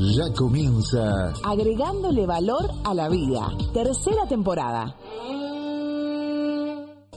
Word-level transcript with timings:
Ya 0.00 0.32
comienza 0.32 1.32
Agregándole 1.44 2.24
valor 2.24 2.70
a 2.84 2.94
la 2.94 3.08
vida. 3.08 3.50
Tercera 3.74 4.28
temporada. 4.28 4.94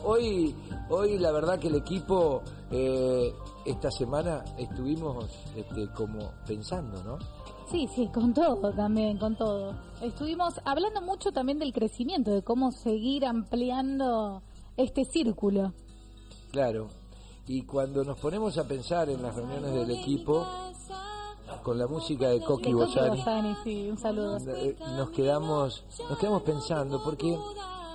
Hoy, 0.04 0.55
hoy 0.89 1.20
la 1.20 1.31
verdad 1.31 1.59
que 1.59 1.67
el 1.67 1.75
equipo 1.75 2.41
eh, 2.71 3.31
esta 3.67 3.91
semana 3.91 4.44
estuvimos 4.57 5.25
este, 5.55 5.89
como 5.89 6.31
pensando, 6.47 7.03
¿no? 7.03 7.19
Sí, 7.69 7.87
sí, 7.94 8.09
con 8.12 8.33
todo 8.33 8.73
también, 8.73 9.19
con 9.19 9.35
todo. 9.35 9.75
Estuvimos 10.01 10.59
hablando 10.65 11.03
mucho 11.03 11.31
también 11.31 11.59
del 11.59 11.73
crecimiento, 11.73 12.31
de 12.31 12.41
cómo 12.41 12.71
seguir 12.71 13.27
ampliando 13.27 14.41
este 14.75 15.05
círculo. 15.05 15.71
Claro. 16.52 16.88
Y 17.45 17.61
cuando 17.61 18.03
nos 18.03 18.17
ponemos 18.20 18.57
a 18.57 18.67
pensar 18.67 19.07
en 19.11 19.21
las 19.21 19.35
reuniones 19.35 19.71
del 19.71 19.91
equipo, 19.91 20.48
con 21.63 21.77
la 21.77 21.88
música 21.88 22.30
de 22.30 22.41
Coqui 22.41 22.73
Bozani, 22.73 23.55
sí, 23.64 23.88
un 23.90 23.98
saludo. 23.98 24.38
eh, 24.55 24.76
nos 24.98 25.09
quedamos, 25.12 25.84
nos 26.09 26.18
quedamos 26.18 26.42
pensando 26.44 27.02
porque 27.04 27.38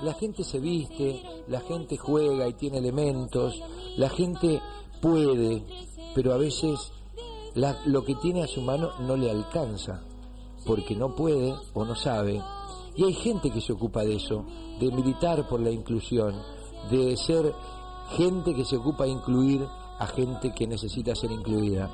la 0.03 0.13
gente 0.15 0.45
se 0.45 0.61
viste, 0.61 1.23
la 1.49 1.61
gente 1.61 1.97
juega 1.97 2.47
y 2.49 2.53
tiene 2.55 2.79
elementos, 2.79 3.61
la 3.97 4.09
gente 4.09 4.61
puede, 5.01 5.65
pero 6.15 6.33
a 6.35 6.37
veces 6.37 6.93
la- 7.55 7.77
lo 7.87 8.05
que 8.05 8.15
tiene 8.17 8.43
a 8.43 8.47
su 8.47 8.61
mano 8.61 8.91
no 9.01 9.17
le 9.17 9.31
alcanza, 9.31 10.03
porque 10.67 10.95
no 10.95 11.15
puede 11.15 11.55
o 11.75 11.85
no 11.85 11.95
sabe. 11.95 12.43
Y 12.95 13.05
hay 13.05 13.15
gente 13.15 13.51
que 13.51 13.61
se 13.61 13.73
ocupa 13.73 14.03
de 14.03 14.17
eso, 14.17 14.45
de 14.81 14.91
militar 14.91 15.47
por 15.49 15.61
la 15.61 15.71
inclusión, 15.71 16.35
de 16.91 17.17
ser 17.17 17.53
gente 18.17 18.55
que 18.55 18.65
se 18.65 18.77
ocupa 18.77 19.05
de 19.05 19.11
incluir 19.11 19.67
a 19.99 20.07
gente 20.07 20.53
que 20.55 20.67
necesita 20.67 21.15
ser 21.15 21.31
incluida. 21.33 21.91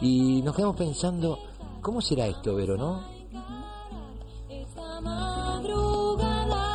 Y 0.00 0.42
nos 0.42 0.54
quedamos 0.54 0.76
pensando, 0.76 1.38
¿cómo 1.80 2.00
será 2.00 2.26
esto, 2.26 2.54
Vero, 2.54 2.76
no? 2.76 3.00
Esta 4.48 5.00
madrugada 5.00 6.74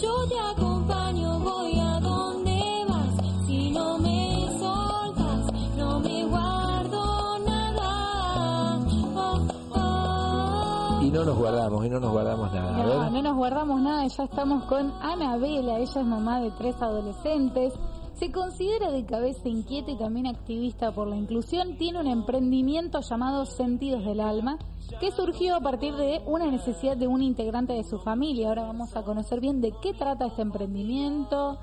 yo 0.00 0.26
te 0.28 0.38
acompaño, 0.38 1.38
voy 1.40 1.78
a 1.78 2.00
donde 2.00 2.84
vas. 2.88 3.14
Si 3.46 3.70
no 3.70 3.98
me 3.98 4.48
soltas, 4.58 5.52
no 5.76 6.00
me 6.00 6.24
guardo 6.26 7.38
nada. 7.40 8.78
Oh, 9.14 9.40
oh. 9.74 11.02
Y 11.02 11.10
no 11.10 11.24
nos 11.24 11.36
guardamos, 11.36 11.84
y 11.84 11.88
no 11.90 12.00
nos 12.00 12.12
guardamos 12.12 12.52
nada. 12.52 12.82
No, 12.84 13.10
no 13.10 13.22
nos 13.22 13.36
guardamos 13.36 13.80
nada, 13.80 14.06
ya 14.06 14.24
estamos 14.24 14.64
con 14.64 14.92
Anabela, 15.02 15.78
ella 15.78 16.00
es 16.00 16.06
mamá 16.06 16.40
de 16.40 16.50
tres 16.52 16.80
adolescentes. 16.80 17.74
Se 18.18 18.32
considera 18.32 18.90
de 18.90 19.04
cabeza 19.04 19.46
inquieta 19.46 19.90
y 19.90 19.98
también 19.98 20.26
activista 20.26 20.90
por 20.90 21.06
la 21.06 21.16
inclusión. 21.16 21.76
Tiene 21.76 22.00
un 22.00 22.06
emprendimiento 22.06 23.00
llamado 23.00 23.44
Sentidos 23.44 24.06
del 24.06 24.20
Alma, 24.20 24.58
que 25.00 25.10
surgió 25.10 25.56
a 25.56 25.60
partir 25.60 25.94
de 25.96 26.22
una 26.24 26.50
necesidad 26.50 26.96
de 26.96 27.06
un 27.06 27.22
integrante 27.22 27.74
de 27.74 27.84
su 27.84 27.98
familia. 27.98 28.48
Ahora 28.48 28.62
vamos 28.62 28.96
a 28.96 29.02
conocer 29.02 29.40
bien 29.40 29.60
de 29.60 29.72
qué 29.82 29.92
trata 29.92 30.28
este 30.28 30.40
emprendimiento 30.40 31.58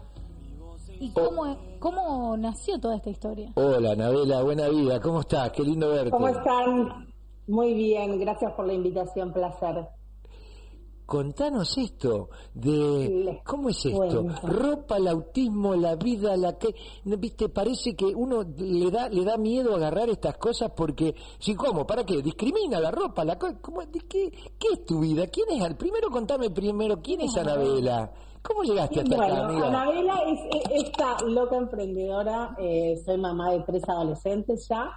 y 1.00 1.12
cómo, 1.12 1.58
cómo 1.80 2.38
nació 2.38 2.80
toda 2.80 2.98
esta 2.98 3.10
historia. 3.10 3.52
Hola, 3.56 3.94
Anabela, 3.94 4.44
buena 4.44 4.70
vida, 4.70 5.02
¿cómo 5.02 5.22
estás? 5.22 5.52
Qué 5.54 5.64
lindo 5.64 5.90
verte. 5.90 6.12
¿Cómo 6.12 6.28
están? 6.28 7.08
Muy 7.48 7.74
bien, 7.74 8.20
gracias 8.20 8.54
por 8.54 8.68
la 8.68 8.74
invitación, 8.74 9.34
placer. 9.34 9.88
Contanos 11.06 11.78
esto 11.78 12.30
de 12.54 13.42
cómo 13.44 13.70
es 13.70 13.86
esto, 13.86 14.26
ropa, 14.44 14.98
el 14.98 15.08
autismo, 15.08 15.76
la 15.76 15.96
vida, 15.96 16.36
la 16.38 16.58
que, 16.58 16.74
¿no 17.04 17.18
viste, 17.18 17.50
parece 17.50 17.96
que 17.96 18.06
uno 18.06 18.44
le 18.58 18.90
da 18.90 19.10
le 19.10 19.24
da 19.24 19.38
miedo 19.38 19.76
agarrar 19.76 20.10
estas 20.10 20.38
cosas 20.38 20.72
porque, 20.76 21.14
sí, 21.40 21.56
¿cómo? 21.56 21.86
¿Para 21.86 22.06
qué? 22.06 22.22
Discrimina 22.22 22.80
la 22.80 22.90
ropa, 22.90 23.26
la 23.26 23.38
¿cómo? 23.38 23.82
¿De 23.86 24.00
qué, 24.00 24.32
qué 24.58 24.68
es 24.74 24.86
tu 24.86 25.02
vida? 25.02 25.28
¿Quién 25.28 25.50
es? 25.52 25.62
Al 25.62 25.76
primero 25.76 26.10
contame 26.10 26.50
primero 26.50 27.02
quién 27.02 27.22
es 27.22 27.36
Anabela. 27.38 28.12
¿Cómo 28.42 28.64
llegaste 28.64 29.00
hasta 29.02 29.16
acá, 29.16 29.26
Bueno, 29.26 29.44
amiga? 29.44 29.68
Anabela 29.68 30.16
es 30.28 30.40
es 30.56 30.86
esta 30.88 31.18
loca 31.26 31.58
emprendedora, 31.58 32.56
eh, 32.60 33.02
soy 33.06 33.18
mamá 33.18 33.52
de 33.52 33.62
tres 33.62 33.84
adolescentes 33.88 34.68
ya, 34.68 34.92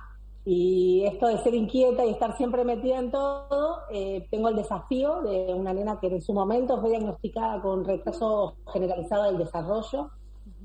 y 0.49 1.03
esto 1.05 1.27
de 1.27 1.39
ser 1.39 1.55
inquieta 1.57 2.07
y 2.07 2.11
estar 2.11 2.37
siempre 2.37 2.65
metida 2.65 3.01
en 3.01 3.11
todo, 3.11 3.81
eh, 3.91 4.29
tengo 4.31 4.49
el 4.49 4.55
desafío 4.55 5.21
de 5.23 5.53
una 5.53 5.73
nena 5.73 5.99
que 6.01 6.07
en 6.07 6.23
su 6.23 6.33
momento 6.33 6.81
fue 6.81 6.91
diagnosticada 6.91 7.61
con 7.61 7.85
retraso 7.85 8.55
generalizado 8.73 9.25
del 9.25 9.39
desarrollo. 9.39 10.11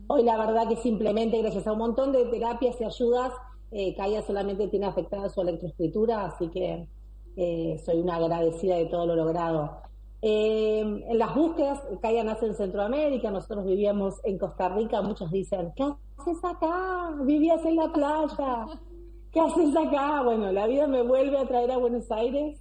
Hoy 0.06 0.22
la 0.22 0.38
verdad 0.38 0.68
que 0.68 0.76
simplemente 0.76 1.42
gracias 1.42 1.66
a 1.66 1.72
un 1.72 1.80
montón 1.80 2.12
de 2.12 2.26
terapias 2.26 2.80
y 2.80 2.84
ayudas, 2.84 3.34
eh, 3.72 3.96
Kaya 3.96 4.22
solamente 4.22 4.68
tiene 4.68 4.86
afectada 4.86 5.30
su 5.30 5.42
electroescritura, 5.42 6.26
así 6.26 6.50
que 6.50 6.88
eh, 7.36 7.82
soy 7.84 8.02
una 8.02 8.18
agradecida 8.18 8.76
de 8.76 8.86
todo 8.86 9.08
lo 9.08 9.16
logrado. 9.16 9.78
Eh, 10.22 10.82
en 10.82 11.18
las 11.18 11.34
búsquedas, 11.34 11.82
Kaya 12.04 12.24
nace 12.24 12.46
en 12.46 12.54
Centroamérica, 12.54 13.32
nosotros 13.32 13.66
vivíamos 13.66 14.24
en 14.26 14.38
Costa 14.38 14.70
Rica, 14.70 15.02
muchos 15.02 15.32
dicen, 15.32 15.74
¿qué 15.76 15.92
haces 16.20 16.38
acá? 16.44 17.16
Vivías 17.24 17.66
en 17.66 17.78
la 17.78 17.92
playa, 17.92 18.68
¿qué 19.32 19.40
haces 19.40 19.76
acá? 19.76 20.22
Bueno, 20.24 20.52
la 20.52 20.68
vida 20.68 20.88
me 20.88 21.02
vuelve 21.02 21.38
a 21.38 21.48
traer 21.48 21.72
a 21.72 21.78
Buenos 21.78 22.12
Aires 22.12 22.60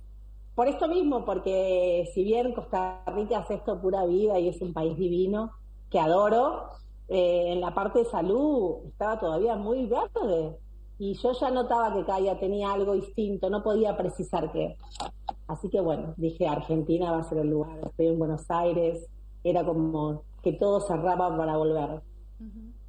por 0.55 0.69
esto 0.69 0.89
mismo, 0.89 1.25
porque 1.25 2.09
si 2.15 2.25
bien 2.25 2.53
Costa 2.53 3.03
Rica 3.07 3.41
es 3.41 3.51
esto 3.51 3.81
pura 3.81 4.05
vida 4.05 4.39
y 4.39 4.49
es 4.49 4.61
un 4.61 4.73
país 4.73 4.97
divino 4.97 5.53
que 5.91 5.99
adoro, 5.99 6.71
eh, 7.09 7.53
en 7.53 7.61
la 7.61 7.75
parte 7.75 8.01
de 8.01 8.05
salud 8.05 8.87
estaba 8.87 9.19
todavía 9.19 9.57
muy 9.57 9.87
verde 9.87 10.57
y 10.99 11.15
yo 11.15 11.33
ya 11.33 11.51
notaba 11.51 11.95
que 11.95 12.05
Kaya 12.05 12.39
tenía 12.39 12.73
algo 12.73 12.93
distinto, 12.93 13.51
no 13.51 13.63
podía 13.63 13.97
precisar 13.97 14.53
qué. 14.53 14.77
Así 15.49 15.69
que 15.69 15.81
bueno, 15.81 16.15
dije 16.17 16.47
Argentina 16.47 17.11
va 17.11 17.21
a 17.21 17.25
ser 17.25 17.39
el 17.39 17.51
lugar, 17.51 17.81
estoy 17.85 18.09
en 18.09 18.19
Buenos 18.19 18.49
Aires, 18.51 19.09
era 19.43 19.65
como 19.65 20.23
que 20.43 20.53
todo 20.53 20.81
cerraba 20.81 21.37
para 21.37 21.57
volver. 21.57 22.03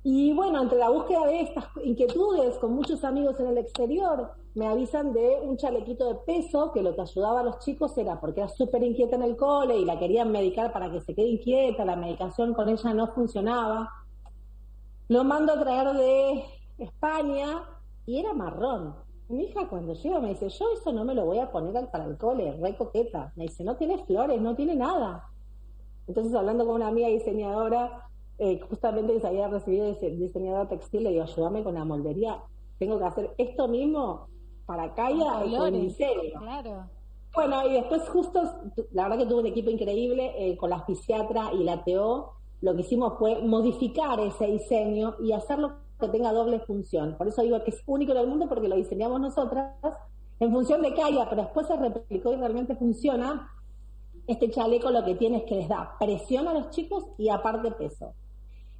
Y 0.04 0.34
bueno, 0.34 0.64
entre 0.64 0.80
la 0.80 0.90
búsqueda 0.90 1.28
de 1.28 1.42
estas 1.42 1.66
inquietudes 1.84 2.58
con 2.58 2.74
muchos 2.74 3.04
amigos 3.04 3.40
en 3.40 3.48
el 3.48 3.58
exterior, 3.60 4.32
me 4.56 4.68
avisan 4.68 5.14
de 5.14 5.40
un 5.44 5.58
chalequito 5.58 6.08
de 6.08 6.16
peso 6.16 6.72
que 6.72 6.82
lo 6.82 6.96
que 6.96 7.02
ayudaba 7.02 7.42
a 7.42 7.44
los 7.44 7.60
chicos 7.60 7.96
era 8.00 8.20
porque 8.20 8.42
era 8.42 8.50
súper 8.50 8.82
inquieta 8.84 9.16
en 9.16 9.22
el 9.22 9.38
cole 9.38 9.78
y 9.78 9.86
la 9.86 10.00
querían 10.00 10.32
medicar 10.32 10.74
para 10.74 10.92
que 10.92 11.02
se 11.02 11.14
quede 11.14 11.28
inquieta, 11.28 11.86
la 11.86 11.96
medicación 11.96 12.54
con 12.56 12.68
ella 12.68 12.94
no 12.96 13.14
funcionaba. 13.14 13.90
Lo 15.08 15.24
mando 15.24 15.54
a 15.54 15.60
traer 15.60 15.96
de 15.96 16.46
España 16.80 17.64
y 18.08 18.20
era 18.20 18.34
marrón. 18.34 18.96
Mi 19.30 19.44
hija 19.44 19.70
cuando 19.70 19.94
llega 19.94 20.20
me 20.20 20.30
dice, 20.30 20.50
yo 20.50 20.66
eso 20.74 20.92
no 20.92 21.06
me 21.06 21.14
lo 21.14 21.26
voy 21.26 21.38
a 21.38 21.52
poner 21.52 21.90
para 21.92 22.06
el 22.06 22.18
cole, 22.18 22.58
re 22.60 22.76
coqueta. 22.76 23.32
Me 23.36 23.44
dice, 23.44 23.64
no 23.64 23.78
tiene 23.78 24.04
flores, 24.04 24.42
no 24.42 24.56
tiene 24.56 24.76
nada. 24.76 25.30
Entonces, 26.08 26.34
hablando 26.34 26.66
con 26.66 26.76
una 26.76 26.88
amiga 26.88 27.08
diseñadora, 27.08 28.11
eh, 28.44 28.60
justamente 28.68 29.14
que 29.14 29.20
se 29.22 29.28
había 29.28 29.48
recibido 29.48 29.86
dise- 29.88 30.18
diseñadora 30.18 30.68
textil, 30.68 31.04
le 31.04 31.12
digo, 31.12 31.24
ayúdame 31.24 31.64
con 31.64 31.76
la 31.76 31.86
moldería. 31.86 32.42
Tengo 32.80 32.98
que 32.98 33.06
hacer 33.06 33.34
esto 33.38 33.68
mismo 33.68 34.28
para 34.66 34.94
Kaya 34.96 35.46
y 35.46 35.56
con. 35.60 35.76
Claro. 36.40 36.90
Bueno, 37.36 37.68
y 37.68 37.74
después 37.74 38.10
justo, 38.10 38.42
la 38.92 39.04
verdad 39.04 39.20
que 39.20 39.26
tuve 39.28 39.40
un 39.42 39.46
equipo 39.48 39.70
increíble 39.70 40.34
eh, 40.38 40.58
con 40.58 40.70
la 40.72 40.82
fisiatra 40.84 41.54
y 41.54 41.64
la 41.64 41.84
TO. 41.84 42.34
Lo 42.62 42.76
que 42.76 42.82
hicimos 42.82 43.14
fue 43.20 43.42
modificar 43.44 44.20
ese 44.20 44.48
diseño 44.48 45.16
y 45.24 45.32
hacerlo 45.32 45.74
que 46.00 46.08
tenga 46.10 46.34
doble 46.34 46.60
función. 46.62 47.16
Por 47.18 47.28
eso 47.28 47.42
digo 47.44 47.64
que 47.64 47.70
es 47.72 47.82
único 47.86 48.12
en 48.12 48.18
el 48.18 48.28
mundo 48.28 48.48
porque 48.50 48.68
lo 48.68 48.76
diseñamos 48.76 49.22
nosotras 49.22 49.76
en 50.40 50.52
función 50.52 50.82
de 50.82 50.94
Kaya, 50.96 51.28
pero 51.30 51.44
después 51.44 51.68
se 51.68 51.76
replicó 51.78 52.34
y 52.34 52.38
realmente 52.38 52.76
funciona. 52.76 53.50
Este 54.28 54.50
chaleco 54.50 54.90
lo 54.92 55.04
que 55.06 55.16
tiene 55.16 55.38
es 55.38 55.44
que 55.44 55.56
les 55.56 55.68
da 55.70 55.96
presión 56.00 56.48
a 56.48 56.54
los 56.54 56.70
chicos 56.72 57.06
y 57.18 57.30
aparte 57.30 57.72
peso. 57.72 58.14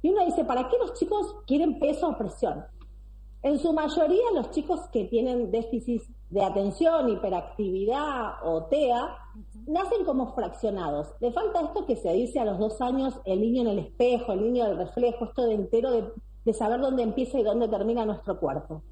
Y 0.02 0.10
uno 0.10 0.24
dice, 0.24 0.44
¿para 0.44 0.68
qué 0.68 0.76
los 0.78 0.94
chicos 0.94 1.36
quieren 1.46 1.78
peso 1.78 2.08
o 2.08 2.18
presión? 2.18 2.64
En 3.42 3.58
su 3.58 3.72
mayoría, 3.72 4.22
los 4.34 4.50
chicos 4.50 4.88
que 4.92 5.04
tienen 5.06 5.50
déficit 5.50 6.02
de 6.30 6.44
atención, 6.44 7.08
hiperactividad 7.08 8.34
o 8.44 8.64
TEA, 8.64 9.16
nacen 9.66 10.04
como 10.04 10.32
fraccionados. 10.34 11.08
Le 11.20 11.32
falta 11.32 11.60
esto 11.60 11.84
que 11.84 11.96
se 11.96 12.12
dice 12.12 12.38
a 12.38 12.44
los 12.44 12.58
dos 12.58 12.80
años, 12.80 13.20
el 13.24 13.40
niño 13.40 13.62
en 13.62 13.68
el 13.68 13.78
espejo, 13.80 14.32
el 14.32 14.42
niño 14.42 14.66
del 14.66 14.78
reflejo, 14.78 15.24
esto 15.24 15.42
de 15.42 15.54
entero 15.54 15.90
de, 15.90 16.12
de 16.44 16.52
saber 16.52 16.80
dónde 16.80 17.02
empieza 17.02 17.38
y 17.38 17.42
dónde 17.42 17.68
termina 17.68 18.06
nuestro 18.06 18.38
cuerpo. 18.38 18.82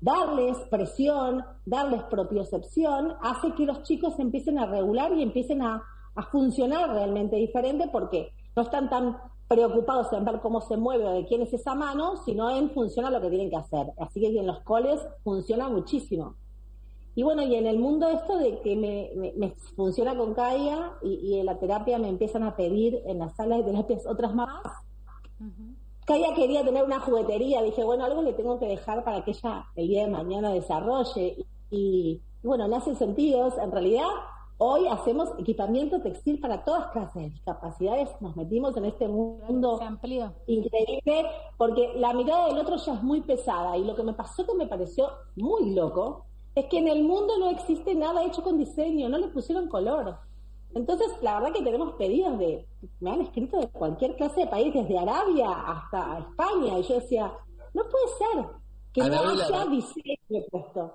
Darles 0.00 0.56
presión, 0.70 1.44
darles 1.66 2.02
propiocepción, 2.04 3.14
hace 3.22 3.52
que 3.54 3.66
los 3.66 3.82
chicos 3.82 4.18
empiecen 4.18 4.58
a 4.58 4.66
regular 4.66 5.12
y 5.12 5.22
empiecen 5.22 5.62
a, 5.62 5.82
a 6.14 6.22
funcionar 6.26 6.90
realmente 6.90 7.36
diferente 7.36 7.88
porque 7.90 8.32
no 8.54 8.62
están 8.62 8.88
tan 8.88 9.16
preocupados 9.54 10.12
en 10.12 10.24
ver 10.24 10.40
cómo 10.40 10.60
se 10.60 10.76
mueve 10.76 11.04
o 11.06 11.10
de 11.10 11.26
quién 11.26 11.42
es 11.42 11.52
esa 11.52 11.74
mano, 11.74 12.16
sino 12.24 12.48
en 12.50 12.70
función 12.70 13.04
a 13.04 13.10
lo 13.10 13.20
que 13.20 13.30
tienen 13.30 13.50
que 13.50 13.56
hacer. 13.56 13.88
Así 13.98 14.20
que 14.20 14.28
en 14.38 14.46
los 14.46 14.60
coles 14.60 15.00
funciona 15.24 15.68
muchísimo. 15.68 16.36
Y 17.16 17.24
bueno, 17.24 17.42
y 17.42 17.56
en 17.56 17.66
el 17.66 17.80
mundo 17.80 18.08
esto 18.08 18.38
de 18.38 18.60
que 18.60 18.76
me, 18.76 19.10
me- 19.16 19.32
me 19.36 19.50
funciona 19.74 20.16
con 20.16 20.34
Kaya 20.34 20.92
y, 21.02 21.14
y 21.14 21.40
en 21.40 21.46
la 21.46 21.58
terapia 21.58 21.98
me 21.98 22.08
empiezan 22.08 22.44
a 22.44 22.54
pedir 22.54 23.02
en 23.06 23.18
las 23.18 23.34
salas 23.34 23.58
de 23.58 23.72
terapias 23.72 24.06
otras 24.06 24.32
más, 24.36 24.62
Kaya 26.06 26.32
quería 26.34 26.64
tener 26.64 26.84
una 26.84 27.00
juguetería, 27.00 27.60
dije, 27.62 27.82
bueno, 27.82 28.04
algo 28.04 28.22
le 28.22 28.32
tengo 28.34 28.58
que 28.60 28.66
dejar 28.66 29.02
para 29.04 29.24
que 29.24 29.32
ella 29.32 29.64
el 29.74 29.88
día 29.88 30.04
de 30.04 30.10
mañana 30.12 30.50
desarrolle. 30.52 31.36
Y, 31.70 32.20
Y 32.42 32.46
bueno, 32.46 32.68
nace 32.68 32.94
sentidos. 32.94 33.54
En 33.58 33.70
realidad, 33.72 34.06
hoy 34.62 34.86
hacemos 34.88 35.30
equipamiento 35.38 36.02
textil 36.02 36.38
para 36.38 36.62
todas 36.64 36.92
clases 36.92 37.14
de 37.14 37.30
discapacidades. 37.30 38.10
Nos 38.20 38.36
metimos 38.36 38.76
en 38.76 38.84
este 38.84 39.08
mundo 39.08 39.80
increíble 40.46 41.26
porque 41.56 41.94
la 41.96 42.12
mirada 42.12 42.48
del 42.48 42.58
otro 42.58 42.76
ya 42.76 42.94
es 42.94 43.02
muy 43.02 43.22
pesada. 43.22 43.76
Y 43.78 43.84
lo 43.84 43.94
que 43.94 44.02
me 44.02 44.12
pasó 44.12 44.46
que 44.46 44.54
me 44.54 44.66
pareció 44.66 45.08
muy 45.36 45.74
loco 45.74 46.26
es 46.54 46.66
que 46.66 46.78
en 46.78 46.88
el 46.88 47.04
mundo 47.04 47.38
no 47.38 47.48
existe 47.48 47.94
nada 47.94 48.22
hecho 48.22 48.42
con 48.42 48.58
diseño, 48.58 49.08
no 49.08 49.16
le 49.16 49.28
pusieron 49.28 49.66
color. 49.66 50.18
Entonces, 50.74 51.08
la 51.22 51.40
verdad 51.40 51.54
que 51.54 51.64
tenemos 51.64 51.94
pedidos 51.94 52.38
de, 52.38 52.68
me 53.00 53.12
han 53.12 53.22
escrito 53.22 53.58
de 53.58 53.68
cualquier 53.68 54.14
clase 54.16 54.40
de 54.40 54.46
país, 54.46 54.74
desde 54.74 54.98
Arabia 54.98 55.50
hasta 55.52 56.18
España, 56.18 56.78
y 56.78 56.82
yo 56.82 56.94
decía, 56.96 57.32
no 57.72 57.82
puede 57.88 58.08
ser 58.18 58.46
que 58.92 59.00
no 59.08 59.30
haya 59.30 59.66
diseño 59.66 60.44
puesto. 60.50 60.92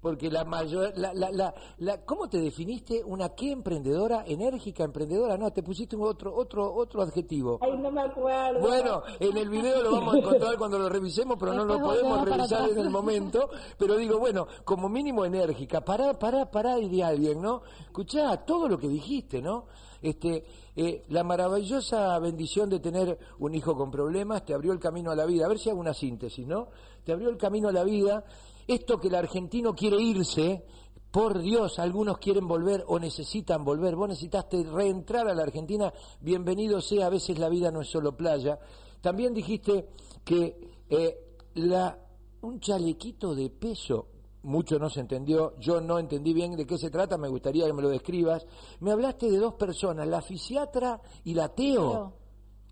Porque 0.00 0.30
la 0.30 0.44
mayor, 0.44 0.92
la, 0.96 1.14
la, 1.14 1.30
la, 1.32 1.54
la- 1.78 2.04
¿cómo 2.04 2.28
te 2.28 2.36
definiste 2.38 3.02
una 3.02 3.30
qué 3.30 3.50
emprendedora? 3.52 4.22
Enérgica, 4.26 4.84
emprendedora, 4.84 5.38
no, 5.38 5.50
te 5.50 5.62
pusiste 5.62 5.96
un 5.96 6.02
otro, 6.02 6.36
otro, 6.36 6.74
otro 6.74 7.00
adjetivo. 7.00 7.58
Ay, 7.62 7.78
no 7.78 7.90
me 7.90 8.02
acuerdo. 8.02 8.60
Bueno, 8.60 9.02
en 9.18 9.34
el 9.38 9.48
video 9.48 9.82
lo 9.82 9.92
vamos 9.92 10.14
a 10.14 10.18
encontrar 10.18 10.58
cuando 10.58 10.78
lo 10.78 10.90
revisemos, 10.90 11.38
pero 11.40 11.54
no 11.54 11.64
lo 11.64 11.80
podemos 11.80 12.22
revisar 12.22 12.68
en 12.68 12.78
el 12.80 12.90
momento. 12.90 13.48
Pero 13.78 13.96
digo, 13.96 14.18
bueno, 14.18 14.46
como 14.62 14.90
mínimo 14.90 15.24
enérgica, 15.24 15.80
pará, 15.82 16.18
pará, 16.18 16.50
pará, 16.50 16.76
diría 16.76 17.08
alguien, 17.08 17.40
¿no? 17.40 17.62
Escuchá 17.80 18.36
todo 18.44 18.68
lo 18.68 18.76
que 18.78 18.88
dijiste, 18.88 19.40
¿no? 19.40 19.64
Este, 20.02 20.44
eh, 20.76 21.04
la 21.08 21.24
maravillosa 21.24 22.18
bendición 22.18 22.68
de 22.68 22.78
tener 22.78 23.18
un 23.38 23.54
hijo 23.54 23.74
con 23.74 23.90
problemas 23.90 24.44
te 24.44 24.52
abrió 24.52 24.74
el 24.74 24.78
camino 24.80 25.10
a 25.12 25.16
la 25.16 25.24
vida. 25.24 25.46
A 25.46 25.48
ver 25.48 25.58
si 25.58 25.70
hago 25.70 25.80
una 25.80 25.94
síntesis, 25.94 26.46
¿no? 26.46 26.68
Te 27.04 27.12
abrió 27.12 27.30
el 27.30 27.38
camino 27.38 27.68
a 27.70 27.72
la 27.72 27.84
vida. 27.84 28.22
Esto 28.66 28.98
que 28.98 29.08
el 29.08 29.14
argentino 29.14 29.74
quiere 29.74 30.00
irse, 30.00 30.64
por 31.10 31.38
Dios, 31.38 31.78
algunos 31.78 32.18
quieren 32.18 32.48
volver 32.48 32.84
o 32.88 32.98
necesitan 32.98 33.64
volver. 33.64 33.94
Vos 33.94 34.08
necesitaste 34.08 34.64
reentrar 34.64 35.28
a 35.28 35.34
la 35.34 35.44
Argentina. 35.44 35.92
Bienvenido 36.20 36.80
sea, 36.80 37.06
a 37.06 37.10
veces 37.10 37.38
la 37.38 37.48
vida 37.48 37.70
no 37.70 37.82
es 37.82 37.88
solo 37.88 38.16
playa. 38.16 38.58
También 39.00 39.32
dijiste 39.32 39.90
que 40.24 40.56
eh, 40.88 41.36
la, 41.54 41.96
un 42.40 42.58
chalequito 42.58 43.34
de 43.34 43.48
peso, 43.50 44.08
mucho 44.42 44.78
no 44.78 44.90
se 44.90 45.00
entendió, 45.00 45.54
yo 45.60 45.80
no 45.80 45.98
entendí 46.00 46.32
bien 46.32 46.56
de 46.56 46.66
qué 46.66 46.76
se 46.78 46.90
trata, 46.90 47.16
me 47.16 47.28
gustaría 47.28 47.64
que 47.66 47.72
me 47.72 47.82
lo 47.82 47.90
describas. 47.90 48.44
Me 48.80 48.90
hablaste 48.90 49.30
de 49.30 49.38
dos 49.38 49.54
personas, 49.54 50.08
la 50.08 50.20
fisiatra 50.20 51.00
y 51.22 51.34
la 51.34 51.44
ateo. 51.44 51.88
Ateo. 51.90 52.12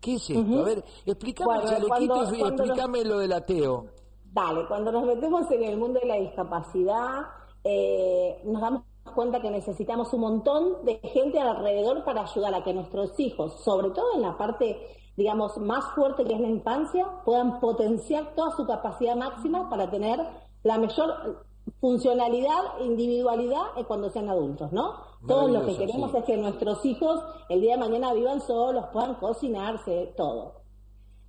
¿Qué 0.01 0.15
es 0.15 0.29
esto? 0.29 0.59
A 0.59 0.63
ver, 0.63 0.83
explícame 1.05 1.53
el 1.55 1.61
chalequito 1.69 1.87
cuando- 1.87 2.35
y 2.35 2.39
cuando 2.39 2.63
explícame 2.63 3.05
lo 3.05 3.19
del 3.19 3.31
ateo. 3.31 3.85
Dale, 4.33 4.65
cuando 4.67 4.91
nos 4.91 5.05
metemos 5.05 5.49
en 5.51 5.63
el 5.63 5.77
mundo 5.77 5.99
de 5.99 6.07
la 6.07 6.15
discapacidad, 6.15 7.27
eh, 7.63 8.41
nos 8.45 8.61
damos 8.61 8.81
cuenta 9.13 9.39
que 9.39 9.51
necesitamos 9.51 10.11
un 10.13 10.21
montón 10.21 10.85
de 10.85 10.95
gente 11.03 11.39
alrededor 11.39 12.03
para 12.03 12.23
ayudar 12.23 12.55
a 12.55 12.63
que 12.63 12.73
nuestros 12.73 13.19
hijos, 13.19 13.63
sobre 13.63 13.91
todo 13.91 14.15
en 14.15 14.23
la 14.23 14.35
parte, 14.35 14.79
digamos, 15.15 15.59
más 15.59 15.85
fuerte 15.93 16.23
que 16.23 16.33
es 16.33 16.39
la 16.39 16.47
infancia, 16.47 17.05
puedan 17.23 17.59
potenciar 17.59 18.33
toda 18.35 18.55
su 18.55 18.65
capacidad 18.65 19.15
máxima 19.15 19.69
para 19.69 19.91
tener 19.91 20.19
la 20.63 20.79
mayor 20.79 21.45
funcionalidad, 21.79 22.79
individualidad 22.81 23.77
eh, 23.77 23.85
cuando 23.85 24.09
sean 24.09 24.29
adultos, 24.29 24.71
¿no? 24.71 24.95
Todo 25.27 25.47
lo 25.47 25.63
que 25.63 25.77
queremos 25.77 26.09
sí. 26.09 26.17
es 26.17 26.23
que 26.23 26.37
nuestros 26.37 26.83
hijos 26.85 27.23
el 27.49 27.61
día 27.61 27.75
de 27.75 27.81
mañana 27.81 28.13
vivan 28.15 28.41
solos, 28.41 28.85
puedan 28.91 29.13
cocinarse, 29.15 30.11
todo. 30.17 30.62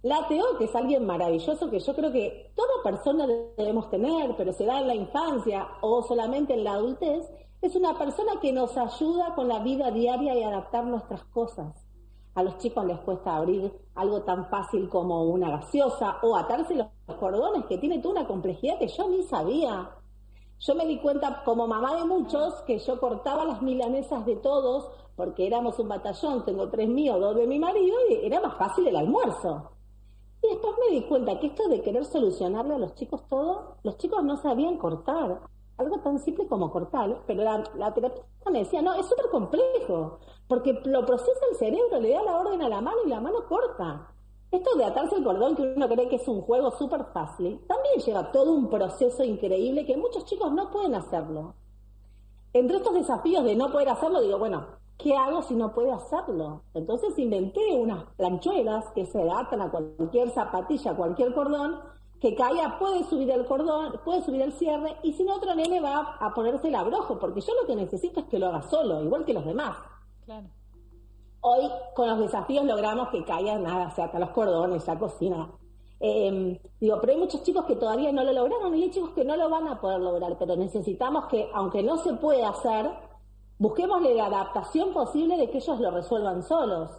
La 0.04 0.18
ateo, 0.18 0.58
que 0.58 0.64
es 0.64 0.74
alguien 0.76 1.06
maravilloso 1.06 1.70
que 1.70 1.80
yo 1.80 1.94
creo 1.94 2.12
que 2.12 2.52
toda 2.54 2.82
persona 2.84 3.26
debemos 3.56 3.88
tener, 3.88 4.36
pero 4.36 4.52
se 4.52 4.66
da 4.66 4.80
en 4.80 4.86
la 4.86 4.94
infancia 4.94 5.66
o 5.80 6.02
solamente 6.02 6.52
en 6.52 6.62
la 6.62 6.74
adultez, 6.74 7.26
es 7.62 7.74
una 7.74 7.96
persona 7.96 8.32
que 8.38 8.52
nos 8.52 8.76
ayuda 8.76 9.34
con 9.34 9.48
la 9.48 9.60
vida 9.60 9.90
diaria 9.90 10.34
y 10.34 10.42
adaptar 10.42 10.84
nuestras 10.84 11.24
cosas. 11.24 11.74
A 12.34 12.42
los 12.42 12.58
chicos 12.58 12.84
les 12.84 13.00
cuesta 13.00 13.34
abrir 13.34 13.72
algo 13.94 14.20
tan 14.24 14.50
fácil 14.50 14.90
como 14.90 15.24
una 15.24 15.48
gaseosa 15.48 16.18
o 16.20 16.36
atarse 16.36 16.74
los 16.74 16.88
cordones, 17.18 17.64
que 17.64 17.78
tiene 17.78 18.00
toda 18.00 18.20
una 18.20 18.28
complejidad 18.28 18.78
que 18.78 18.88
yo 18.88 19.08
ni 19.08 19.22
sabía. 19.22 19.88
Yo 20.58 20.74
me 20.74 20.84
di 20.84 20.98
cuenta 20.98 21.42
como 21.46 21.66
mamá 21.66 21.96
de 21.96 22.04
muchos 22.04 22.60
que 22.66 22.78
yo 22.78 23.00
cortaba 23.00 23.46
las 23.46 23.62
milanesas 23.62 24.26
de 24.26 24.36
todos 24.36 24.86
porque 25.16 25.46
éramos 25.46 25.78
un 25.78 25.88
batallón, 25.88 26.44
tengo 26.44 26.68
tres 26.68 26.90
míos, 26.90 27.18
dos 27.18 27.36
de 27.36 27.46
mi 27.46 27.58
marido 27.58 27.96
y 28.10 28.26
era 28.26 28.38
más 28.42 28.58
fácil 28.58 28.86
el 28.86 28.96
almuerzo. 28.96 29.70
Y 30.44 30.49
después 30.49 30.75
me 30.79 30.94
di 30.94 31.02
cuenta 31.06 31.41
que 31.41 31.46
esto 31.46 31.69
de 31.69 31.81
querer 31.81 32.05
solucionarle 32.05 32.75
a 32.75 32.79
los 32.79 32.94
chicos 32.96 33.23
todo, 33.31 33.76
los 33.82 33.96
chicos 33.96 34.23
no 34.23 34.37
sabían 34.37 34.76
cortar. 34.76 35.41
Algo 35.79 35.99
tan 36.00 36.19
simple 36.19 36.46
como 36.46 36.70
cortar, 36.70 37.23
pero 37.26 37.43
la, 37.43 37.64
la 37.76 37.94
me 38.50 38.58
decía, 38.58 38.82
no, 38.82 38.93
es 38.93 39.06
súper 39.06 39.31
complejo, 39.31 40.19
porque 40.46 40.79
lo 40.85 41.06
procesa 41.06 41.41
el 41.50 41.56
cerebro, 41.56 41.99
le 41.99 42.11
da 42.11 42.23
la 42.23 42.38
orden 42.38 42.61
a 42.61 42.69
la 42.69 42.82
mano 42.82 42.99
y 43.06 43.08
la 43.08 43.20
mano 43.20 43.46
corta. 43.49 44.12
Esto 44.50 44.76
de 44.76 44.85
atarse 44.85 45.17
el 45.17 45.25
cordón, 45.25 45.56
que 45.56 45.62
uno 45.62 45.88
cree 45.88 46.08
que 46.11 46.17
es 46.17 46.29
un 46.29 46.43
juego 46.43 46.70
súper 46.73 47.06
fácil, 47.06 47.64
también 47.67 47.99
lleva 48.05 48.31
todo 48.31 48.52
un 48.52 48.69
proceso 48.69 49.25
increíble 49.25 49.87
que 49.87 49.97
muchos 49.97 50.26
chicos 50.26 50.52
no 50.52 50.70
pueden 50.70 50.94
hacerlo. 50.94 51.55
Entre 52.52 52.76
estos 52.76 52.93
desafíos 52.93 53.44
de 53.44 53.56
no 53.56 53.73
poder 53.73 53.88
hacerlo, 53.88 54.20
digo, 54.20 54.38
bueno, 54.38 54.67
¿qué 54.99 55.17
hago 55.17 55.43
si 55.43 55.55
no 55.55 55.73
puedo 55.73 55.94
hacerlo? 55.94 56.62
Entonces 56.75 57.19
inventé 57.19 57.61
unas 57.75 58.05
planchuelas 58.17 58.91
que 58.93 59.06
se 59.06 59.31
atan 59.31 59.62
a 59.62 59.70
cualquier 59.70 60.31
zapatilla, 60.31 60.93
a 60.93 60.96
cualquier 60.96 61.35
cordón, 61.35 61.79
que 62.20 62.35
caiga, 62.35 62.79
puede 62.79 63.05
subir 63.05 63.31
el 63.31 63.44
cordón, 63.44 64.00
puede 64.05 64.23
subir 64.23 64.43
el 64.43 64.52
cierre, 64.52 64.96
y 65.02 65.12
si 65.12 65.25
no, 65.25 65.35
otro 65.35 65.55
nene 65.55 65.81
va 65.81 66.17
a 66.19 66.32
ponerse 66.32 66.69
el 66.69 66.75
abrojo, 66.75 67.19
porque 67.19 67.41
yo 67.41 67.52
lo 67.61 67.67
que 67.67 67.76
necesito 67.76 68.20
es 68.20 68.26
que 68.26 68.38
lo 68.38 68.46
haga 68.46 68.62
solo, 68.62 69.02
igual 69.02 69.25
que 69.25 69.35
los 69.35 69.44
demás. 69.44 69.76
Claro. 70.25 70.49
Hoy 71.40 71.70
con 71.94 72.08
los 72.08 72.19
desafíos 72.20 72.64
logramos 72.64 73.08
que 73.11 73.23
caigan 73.25 73.62
nada, 73.62 73.90
se 73.90 74.02
ata 74.02 74.19
los 74.19 74.31
cordones, 74.31 74.87
la 74.87 74.99
cocina. 74.99 75.50
Eh, 76.00 76.61
digo, 76.81 76.99
pero 77.00 77.12
hay 77.12 77.19
muchos 77.19 77.43
chicos 77.43 77.67
que 77.67 77.76
todavía 77.76 78.11
no 78.12 78.25
lo 78.25 78.32
lograron 78.32 78.75
y 78.75 78.85
hay 78.85 78.90
chicos 78.90 79.11
que 79.11 79.25
no 79.25 79.37
lo 79.37 79.50
van 79.50 79.69
a 79.69 79.79
poder 79.81 80.00
lograr, 80.00 80.37
pero 80.38 80.56
necesitamos 80.56 81.26
que, 81.26 81.50
aunque 81.52 81.82
no 81.82 81.99
se 81.99 82.14
pueda 82.14 82.49
hacer, 82.49 82.90
busquémosle 83.58 84.14
la 84.14 84.26
adaptación 84.26 84.92
posible 84.92 85.36
de 85.36 85.50
que 85.50 85.58
ellos 85.58 85.80
lo 85.80 85.90
resuelvan 85.90 86.42
solos. 86.42 86.90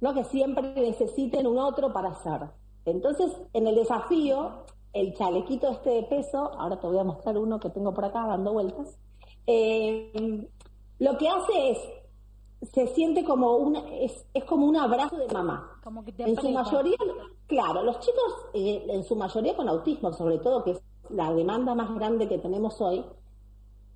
No 0.00 0.14
que 0.14 0.24
siempre 0.24 0.74
necesiten 0.74 1.46
un 1.46 1.58
otro 1.58 1.92
para 1.92 2.10
hacer. 2.10 2.48
Entonces, 2.84 3.30
en 3.52 3.66
el 3.66 3.74
desafío, 3.74 4.64
el 4.92 5.14
chalequito 5.14 5.68
este 5.68 5.90
de 5.90 6.02
peso, 6.04 6.52
ahora 6.58 6.80
te 6.80 6.86
voy 6.86 6.98
a 6.98 7.04
mostrar 7.04 7.36
uno 7.36 7.60
que 7.60 7.70
tengo 7.70 7.92
por 7.92 8.04
acá 8.04 8.26
dando 8.26 8.52
vueltas, 8.52 8.98
eh, 9.46 10.48
lo 10.98 11.16
que 11.18 11.28
hace 11.28 11.70
es 11.70 11.78
se 12.72 12.86
siente 12.88 13.24
como 13.24 13.56
una, 13.56 13.80
es, 13.96 14.26
es 14.34 14.44
como 14.44 14.66
un 14.66 14.76
abrazo 14.76 15.16
de 15.16 15.28
mamá. 15.28 15.80
Como 15.82 16.04
que 16.04 16.12
te 16.12 16.24
En 16.24 16.36
su 16.36 16.50
mayoría, 16.50 16.96
claro, 17.46 17.82
los 17.82 17.98
chicos, 18.00 18.34
eh, 18.52 18.84
en 18.88 19.02
su 19.02 19.16
mayoría 19.16 19.56
con 19.56 19.68
autismo, 19.68 20.12
sobre 20.12 20.38
todo, 20.38 20.62
que 20.62 20.72
es 20.72 20.82
la 21.08 21.32
demanda 21.32 21.74
más 21.74 21.94
grande 21.94 22.28
que 22.28 22.38
tenemos 22.38 22.80
hoy, 22.80 23.04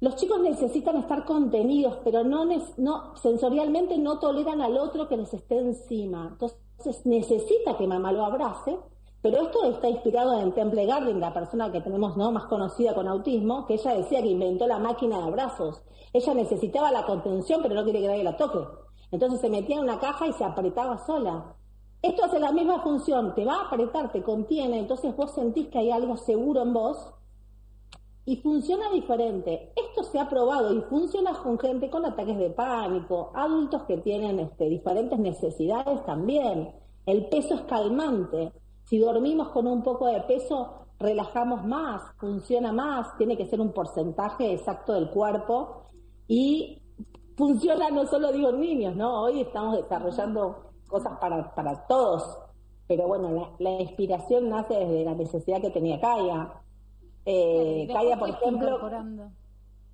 los 0.04 0.16
chicos 0.16 0.38
necesitan 0.40 0.98
estar 0.98 1.24
contenidos, 1.24 1.96
pero 2.04 2.22
no, 2.24 2.44
no 2.76 3.16
sensorialmente 3.16 3.96
no 3.96 4.18
toleran 4.18 4.60
al 4.60 4.76
otro 4.76 5.08
que 5.08 5.16
les 5.16 5.32
esté 5.32 5.58
encima. 5.58 6.28
Entonces 6.30 7.06
necesita 7.06 7.78
que 7.78 7.86
mamá 7.86 8.12
lo 8.12 8.22
abrace, 8.22 8.78
pero 9.22 9.40
esto 9.40 9.64
está 9.64 9.88
inspirado 9.88 10.38
en 10.38 10.52
Temple 10.52 10.84
Garden, 10.84 11.20
la 11.20 11.32
persona 11.32 11.72
que 11.72 11.80
tenemos 11.80 12.18
no 12.18 12.30
más 12.32 12.44
conocida 12.44 12.94
con 12.94 13.08
autismo, 13.08 13.64
que 13.64 13.74
ella 13.74 13.94
decía 13.94 14.20
que 14.20 14.28
inventó 14.28 14.66
la 14.66 14.78
máquina 14.78 15.16
de 15.16 15.24
abrazos. 15.24 15.82
Ella 16.12 16.34
necesitaba 16.34 16.92
la 16.92 17.06
contención, 17.06 17.62
pero 17.62 17.74
no 17.74 17.82
quería 17.86 18.02
que 18.02 18.08
nadie 18.08 18.24
la 18.24 18.36
toque. 18.36 18.58
Entonces 19.10 19.40
se 19.40 19.48
metía 19.48 19.76
en 19.76 19.84
una 19.84 20.00
caja 20.00 20.26
y 20.26 20.34
se 20.34 20.44
apretaba 20.44 20.98
sola. 20.98 21.56
Esto 22.02 22.26
hace 22.26 22.40
la 22.40 22.52
misma 22.52 22.82
función, 22.82 23.34
te 23.34 23.46
va 23.46 23.54
a 23.54 23.66
apretar, 23.68 24.12
te 24.12 24.22
contiene, 24.22 24.80
entonces 24.80 25.16
vos 25.16 25.30
sentís 25.32 25.68
que 25.68 25.78
hay 25.78 25.90
algo 25.90 26.18
seguro 26.18 26.60
en 26.60 26.74
vos 26.74 27.14
y 28.26 28.36
funciona 28.36 28.90
diferente. 28.90 29.72
Esto 29.76 30.02
se 30.04 30.18
ha 30.18 30.28
probado 30.28 30.74
y 30.74 30.80
funciona 30.82 31.34
con 31.34 31.58
gente 31.58 31.90
con 31.90 32.06
ataques 32.06 32.38
de 32.38 32.50
pánico, 32.50 33.30
adultos 33.34 33.82
que 33.82 33.98
tienen 33.98 34.40
este, 34.40 34.68
diferentes 34.68 35.18
necesidades 35.18 36.04
también. 36.06 36.74
El 37.04 37.28
peso 37.28 37.54
es 37.54 37.60
calmante. 37.62 38.52
Si 38.84 38.98
dormimos 38.98 39.48
con 39.48 39.66
un 39.66 39.82
poco 39.82 40.06
de 40.06 40.20
peso, 40.22 40.86
relajamos 40.98 41.66
más, 41.66 42.02
funciona 42.18 42.72
más, 42.72 43.16
tiene 43.18 43.36
que 43.36 43.46
ser 43.46 43.60
un 43.60 43.72
porcentaje 43.72 44.52
exacto 44.52 44.94
del 44.94 45.10
cuerpo 45.10 45.88
y 46.26 46.82
funciona 47.36 47.90
no 47.90 48.06
solo 48.06 48.32
digo 48.32 48.50
en 48.50 48.60
niños, 48.60 48.96
¿no? 48.96 49.22
Hoy 49.22 49.40
estamos 49.40 49.76
desarrollando 49.76 50.70
cosas 50.86 51.18
para, 51.18 51.54
para 51.54 51.86
todos, 51.86 52.38
pero 52.86 53.06
bueno, 53.06 53.30
la, 53.32 53.50
la 53.58 53.82
inspiración 53.82 54.48
nace 54.48 54.74
desde 54.74 55.04
la 55.04 55.14
necesidad 55.14 55.60
que 55.60 55.70
tenía 55.70 56.00
Kaya. 56.00 56.63
Eh, 57.24 57.88
Kaya, 57.92 58.18
por 58.18 58.28
ejemplo, 58.28 58.68
incorporando. 58.68 59.30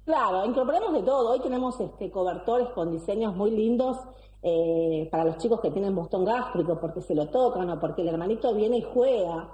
Claro, 0.05 0.45
incorporamos 0.45 0.93
de 0.95 1.03
todo. 1.03 1.31
Hoy 1.31 1.41
tenemos 1.41 1.79
este 1.81 2.11
cobertores 2.11 2.69
con 2.71 2.91
diseños 2.91 3.37
muy 3.37 3.51
lindos 3.51 3.99
eh, 4.43 5.09
para 5.11 5.25
los 5.25 5.37
chicos 5.37 5.61
que 5.61 5.71
tienen 5.71 5.95
bostón 5.95 6.25
gástrico 6.25 6.81
porque 6.81 7.03
se 7.03 7.15
lo 7.15 7.29
tocan 7.29 7.69
o 7.71 7.79
porque 7.79 8.03
el 8.03 8.09
hermanito 8.09 8.55
viene 8.55 8.79
y 8.79 8.83
juega. 8.83 9.51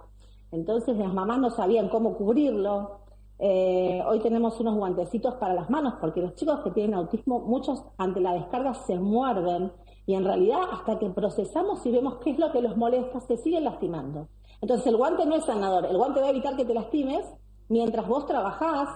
Entonces 0.52 0.96
las 0.96 1.12
mamás 1.12 1.38
no 1.38 1.50
sabían 1.50 1.88
cómo 1.88 2.16
cubrirlo. 2.16 3.00
Eh, 3.38 4.02
hoy 4.06 4.20
tenemos 4.20 4.58
unos 4.60 4.76
guantecitos 4.76 5.34
para 5.34 5.52
las 5.52 5.68
manos 5.68 5.94
porque 6.00 6.22
los 6.22 6.34
chicos 6.36 6.60
que 6.60 6.70
tienen 6.70 6.94
autismo, 6.94 7.40
muchos 7.40 7.84
ante 7.98 8.20
la 8.20 8.32
descarga 8.32 8.72
se 8.72 8.98
muerden 8.98 9.72
y 10.06 10.14
en 10.14 10.24
realidad 10.24 10.60
hasta 10.72 10.98
que 10.98 11.10
procesamos 11.10 11.84
y 11.84 11.90
vemos 11.90 12.16
qué 12.24 12.30
es 12.30 12.38
lo 12.38 12.50
que 12.52 12.62
los 12.62 12.76
molesta, 12.78 13.20
se 13.20 13.36
siguen 13.36 13.64
lastimando. 13.64 14.28
Entonces 14.62 14.86
el 14.86 14.96
guante 14.96 15.26
no 15.26 15.34
es 15.34 15.44
sanador, 15.44 15.84
el 15.84 15.98
guante 15.98 16.20
va 16.20 16.28
a 16.28 16.30
evitar 16.30 16.56
que 16.56 16.64
te 16.64 16.72
lastimes 16.72 17.26
mientras 17.68 18.06
vos 18.08 18.26
trabajás 18.26 18.88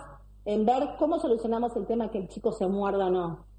en 0.45 0.65
ver 0.65 0.97
cómo 0.99 1.19
solucionamos 1.19 1.75
el 1.77 1.87
tema 1.87 2.11
que 2.11 2.19
el 2.19 2.29
chico 2.29 2.53
se 2.53 2.67
muerda 2.67 3.07
o 3.07 3.11
no. 3.11 3.51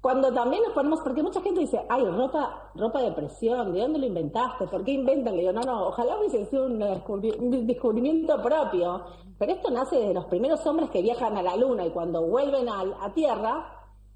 Cuando 0.00 0.32
también 0.32 0.64
nos 0.64 0.72
ponemos, 0.72 1.00
porque 1.00 1.22
mucha 1.22 1.40
gente 1.40 1.60
dice, 1.60 1.80
ay, 1.88 2.04
ropa, 2.04 2.72
ropa 2.74 3.00
de 3.02 3.12
presión, 3.12 3.72
¿de 3.72 3.80
dónde 3.82 4.00
lo 4.00 4.06
inventaste? 4.06 4.66
¿Por 4.66 4.82
qué 4.82 4.90
inventan? 4.94 5.36
Le 5.36 5.42
digo, 5.42 5.52
no, 5.52 5.60
no, 5.60 5.86
ojalá 5.86 6.18
hubiese 6.18 6.44
sido 6.46 6.66
un, 6.66 6.80
descubri- 6.80 7.38
un 7.38 7.64
descubrimiento 7.68 8.42
propio. 8.42 9.02
Pero 9.38 9.52
esto 9.52 9.70
nace 9.70 9.96
de 10.00 10.12
los 10.12 10.24
primeros 10.24 10.66
hombres 10.66 10.90
que 10.90 11.02
viajan 11.02 11.36
a 11.36 11.42
la 11.42 11.56
luna 11.56 11.86
y 11.86 11.90
cuando 11.90 12.20
vuelven 12.22 12.68
al- 12.68 12.96
a, 13.00 13.14
Tierra, 13.14 13.64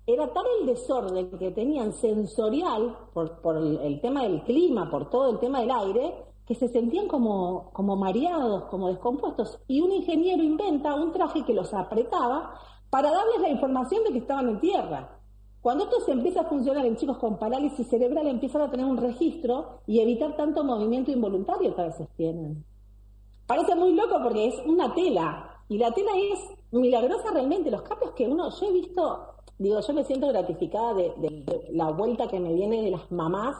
era 0.05 0.33
tal 0.33 0.45
el 0.61 0.67
desorden 0.67 1.31
que 1.39 1.53
tenían 1.53 1.93
sensorial 1.93 2.97
por, 3.15 3.41
por 3.41 3.57
el, 3.57 3.79
el 3.79 4.01
tema 4.01 4.25
del 4.25 4.43
clima, 4.43 4.91
por 4.91 5.09
todo 5.09 5.31
el 5.31 5.39
tema 5.39 5.61
del 5.61 5.71
aire, 5.71 6.26
que 6.47 6.55
se 6.55 6.69
sentían 6.69 7.09
como, 7.09 7.71
como 7.73 7.97
mareados, 7.97 8.65
como 8.65 8.89
descompuestos. 8.89 9.59
Y 9.67 9.81
un 9.81 9.93
ingeniero 9.93 10.43
inventa 10.43 10.95
un 10.95 11.13
traje 11.13 11.45
que 11.45 11.53
los 11.53 11.75
apretaba 11.75 12.55
para 12.89 13.11
darles 13.11 13.41
la 13.41 13.49
información 13.49 14.05
de 14.05 14.13
que 14.13 14.19
estaban 14.19 14.49
en 14.49 14.61
Tierra. 14.61 15.17
Cuando 15.61 15.85
esto 15.85 16.01
se 16.01 16.13
empieza 16.13 16.43
a 16.43 16.45
funcionar 16.45 16.87
en 16.87 16.97
chicos 16.97 17.19
con 17.19 17.39
parálisis 17.39 17.89
cerebral, 17.89 18.29
empiezan 18.29 18.63
a 18.63 18.71
tener 18.71 18.87
un 18.87 18.97
registro 18.97 19.81
y 19.87 19.99
evitar 19.99 20.37
tanto 20.37 20.63
movimiento 20.63 21.11
involuntario 21.11 21.75
que 21.75 21.83
a 21.83 21.87
veces 21.87 22.09
tienen. 22.17 22.65
Parece 23.47 23.75
muy 23.75 23.93
loco 23.93 24.21
porque 24.23 24.47
es 24.47 24.55
una 24.65 24.95
tela 24.95 25.51
y 25.69 25.79
la 25.79 25.91
tela 25.91 26.13
es 26.17 26.39
milagrosa 26.71 27.33
realmente. 27.33 27.71
Los 27.71 27.83
cambios 27.83 28.13
que 28.13 28.29
uno, 28.29 28.51
yo 28.51 28.67
he 28.67 28.73
visto, 28.73 29.35
digo, 29.59 29.81
yo 29.81 29.95
me 29.95 30.05
siento 30.05 30.29
gratificada 30.29 30.95
de, 30.95 31.65
la 31.73 31.91
vuelta 31.91 32.29
que 32.29 32.39
me 32.39 32.55
viene 32.55 32.83
de 32.83 32.93
las 32.93 33.11
mamás 33.11 33.57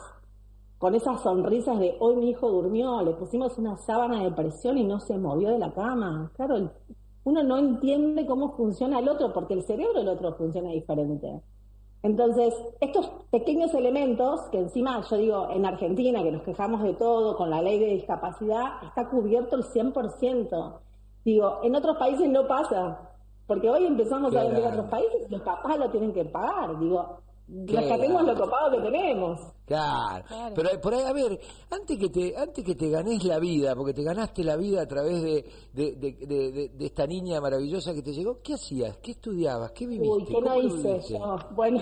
con 0.77 0.93
esas 0.95 1.21
sonrisas 1.21 1.79
de 1.79 1.95
hoy 1.99 2.15
mi 2.17 2.29
hijo 2.29 2.49
durmió, 2.49 3.01
le 3.01 3.11
pusimos 3.13 3.57
una 3.57 3.77
sábana 3.77 4.23
de 4.23 4.31
presión 4.31 4.77
y 4.77 4.83
no 4.83 4.99
se 4.99 5.17
movió 5.17 5.49
de 5.49 5.59
la 5.59 5.71
cama. 5.73 6.31
Claro, 6.35 6.69
uno 7.23 7.43
no 7.43 7.57
entiende 7.57 8.25
cómo 8.25 8.51
funciona 8.55 8.99
el 8.99 9.09
otro 9.09 9.33
porque 9.33 9.55
el 9.55 9.63
cerebro 9.63 9.99
del 9.99 10.09
otro 10.09 10.33
funciona 10.35 10.69
diferente. 10.71 11.41
Entonces, 12.03 12.53
estos 12.79 13.09
pequeños 13.31 13.73
elementos, 13.73 14.41
que 14.51 14.59
encima 14.59 15.01
yo 15.09 15.17
digo, 15.17 15.47
en 15.49 15.65
Argentina, 15.65 16.21
que 16.23 16.31
nos 16.31 16.43
quejamos 16.43 16.83
de 16.83 16.93
todo, 16.93 17.35
con 17.35 17.49
la 17.49 17.61
ley 17.61 17.79
de 17.79 17.87
discapacidad, 17.87 18.83
está 18.83 19.09
cubierto 19.09 19.55
el 19.55 19.63
100%. 19.63 20.79
Digo, 21.25 21.59
en 21.63 21.75
otros 21.75 21.97
países 21.97 22.29
no 22.29 22.47
pasa, 22.47 22.99
porque 23.47 23.69
hoy 23.69 23.85
empezamos 23.85 24.33
a 24.35 24.43
vender 24.43 24.57
a 24.57 24.69
Claro. 24.69 24.75
otros 24.77 24.91
países 24.91 25.27
y 25.27 25.31
los 25.31 25.41
papás 25.41 25.77
lo 25.79 25.89
tienen 25.89 26.13
que 26.13 26.23
pagar. 26.25 26.79
Digo. 26.79 27.17
Rescatemos 27.47 28.23
lo 28.23 28.35
copado 28.35 28.71
que 28.71 28.81
tenemos. 28.89 29.39
Claro. 29.65 30.25
Claro. 30.27 30.53
Pero 30.55 30.81
por 30.81 30.93
ahí, 30.93 31.01
a 31.03 31.13
ver, 31.13 31.39
antes 31.71 31.97
que 31.97 32.09
te 32.09 32.37
antes 32.37 32.63
que 32.63 32.75
te 32.75 32.89
ganes 32.89 33.23
la 33.23 33.39
vida, 33.39 33.75
porque 33.75 33.93
te 33.93 34.03
ganaste 34.03 34.43
la 34.43 34.55
vida 34.55 34.81
a 34.81 34.87
través 34.87 35.21
de, 35.21 35.45
de, 35.73 35.95
de, 35.95 36.11
de- 36.25 36.51
de- 36.51 36.69
de 36.69 36.85
esta 36.85 37.05
niña 37.07 37.39
maravillosa 37.41 37.93
que 37.93 38.01
te 38.01 38.13
llegó, 38.13 38.39
¿qué 38.41 38.53
hacías? 38.55 38.97
¿Qué 38.97 39.11
estudiabas? 39.11 39.71
¿Qué 39.71 39.85
viviste? 39.87 40.09
Uy, 40.15 40.25
¿qué 40.25 40.33
¿Cómo 40.33 40.45
no 40.49 40.59
hice 40.61 41.01
yo? 41.13 41.37
Bueno, 41.51 41.79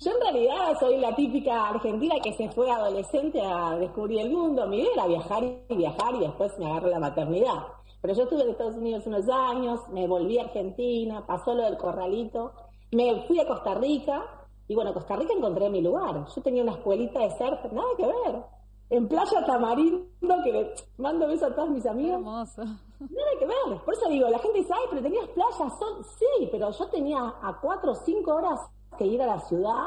yo 0.00 0.10
en 0.10 0.20
realidad 0.20 0.76
soy 0.80 0.98
la 0.98 1.14
típica 1.14 1.68
argentina 1.70 2.14
que 2.22 2.32
se 2.32 2.48
fue 2.50 2.70
adolescente 2.70 3.40
a 3.40 3.76
descubrir 3.76 4.20
el 4.20 4.30
mundo. 4.30 4.66
Mi 4.66 4.78
idea 4.78 4.88
era 4.94 5.06
viajar 5.06 5.44
y 5.68 5.76
viajar 5.76 6.14
y 6.16 6.20
después 6.20 6.58
me 6.58 6.66
agarré 6.66 6.90
la 6.90 6.98
maternidad. 7.00 7.62
Pero 8.02 8.12
yo 8.14 8.24
estuve 8.24 8.42
en 8.42 8.50
Estados 8.50 8.74
Unidos 8.74 9.06
unos 9.06 9.26
años, 9.28 9.80
me 9.92 10.06
volví 10.06 10.38
a 10.38 10.42
Argentina, 10.42 11.24
pasó 11.26 11.54
lo 11.54 11.62
del 11.64 11.78
corralito, 11.78 12.52
me 12.92 13.22
fui 13.26 13.38
a 13.40 13.46
Costa 13.46 13.74
Rica 13.76 14.22
y 14.68 14.74
bueno, 14.74 14.90
en 14.90 14.94
Costa 14.94 15.16
Rica 15.16 15.32
encontré 15.34 15.68
mi 15.68 15.82
lugar. 15.82 16.26
Yo 16.34 16.42
tenía 16.42 16.62
una 16.62 16.72
escuelita 16.72 17.20
de 17.20 17.30
surf, 17.30 17.72
nada 17.72 17.88
que 17.96 18.06
ver. 18.06 18.44
En 18.90 19.08
Playa 19.08 19.44
Tamarindo, 19.44 20.42
que 20.44 20.52
le 20.52 20.74
mando 20.98 21.26
besos 21.26 21.50
a 21.50 21.54
todos 21.54 21.70
mis 21.70 21.82
Qué 21.82 21.88
amigos. 21.88 22.18
hermoso. 22.18 22.64
Nada 22.64 23.30
que 23.38 23.46
ver. 23.46 23.82
Por 23.84 23.94
eso 23.94 24.08
digo, 24.08 24.28
la 24.28 24.38
gente 24.38 24.58
dice, 24.58 24.72
ay, 24.72 24.86
pero 24.90 25.02
tenías 25.02 25.28
playas. 25.28 25.78
Son... 25.78 26.04
Sí, 26.04 26.48
pero 26.50 26.70
yo 26.70 26.86
tenía 26.88 27.34
a 27.42 27.58
cuatro 27.60 27.92
o 27.92 27.94
cinco 27.94 28.34
horas 28.34 28.60
que 28.96 29.06
ir 29.06 29.20
a 29.22 29.26
la 29.26 29.40
ciudad, 29.40 29.86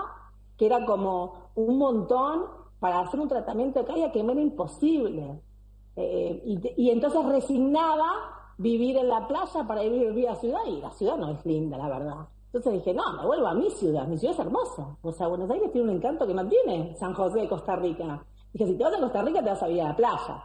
que 0.57 0.65
era 0.65 0.85
como 0.85 1.51
un 1.55 1.77
montón 1.77 2.45
para 2.79 2.99
hacer 2.99 3.19
un 3.19 3.27
tratamiento 3.27 3.79
de 3.79 3.85
caída 3.85 4.11
que 4.11 4.23
me 4.23 4.33
era 4.33 4.41
imposible. 4.41 5.41
Eh, 5.95 6.43
y, 6.77 6.89
entonces 6.91 7.25
resignaba 7.25 8.53
vivir 8.59 8.97
en 8.97 9.07
la 9.07 9.27
playa 9.27 9.65
para 9.67 9.83
ir 9.83 9.93
a 9.93 10.09
vivir 10.09 10.27
a 10.27 10.33
la 10.33 10.39
ciudad 10.39 10.59
y 10.67 10.79
la 10.79 10.91
ciudad 10.91 11.17
no 11.17 11.31
es 11.31 11.43
linda, 11.45 11.77
la 11.77 11.89
verdad. 11.89 12.27
Entonces 12.47 12.73
dije, 12.73 12.93
no, 12.93 13.13
me 13.13 13.25
vuelvo 13.25 13.47
a 13.47 13.53
mi 13.53 13.69
ciudad, 13.71 14.07
mi 14.07 14.17
ciudad 14.17 14.33
es 14.33 14.39
hermosa. 14.39 14.97
O 15.01 15.11
sea, 15.11 15.27
Buenos 15.27 15.49
Aires 15.51 15.71
tiene 15.71 15.89
un 15.91 15.95
encanto 15.97 16.25
que 16.25 16.33
no 16.33 16.47
tiene 16.47 16.95
San 16.97 17.13
José 17.13 17.41
de 17.41 17.49
Costa 17.49 17.75
Rica. 17.75 18.23
Dije, 18.53 18.67
si 18.71 18.77
te 18.77 18.83
vas 18.83 18.93
a 18.95 18.99
Costa 18.99 19.21
Rica 19.21 19.43
te 19.43 19.49
vas 19.49 19.61
a 19.63 19.67
vivir 19.67 19.81
a 19.83 19.89
la 19.89 19.95
playa. 19.95 20.43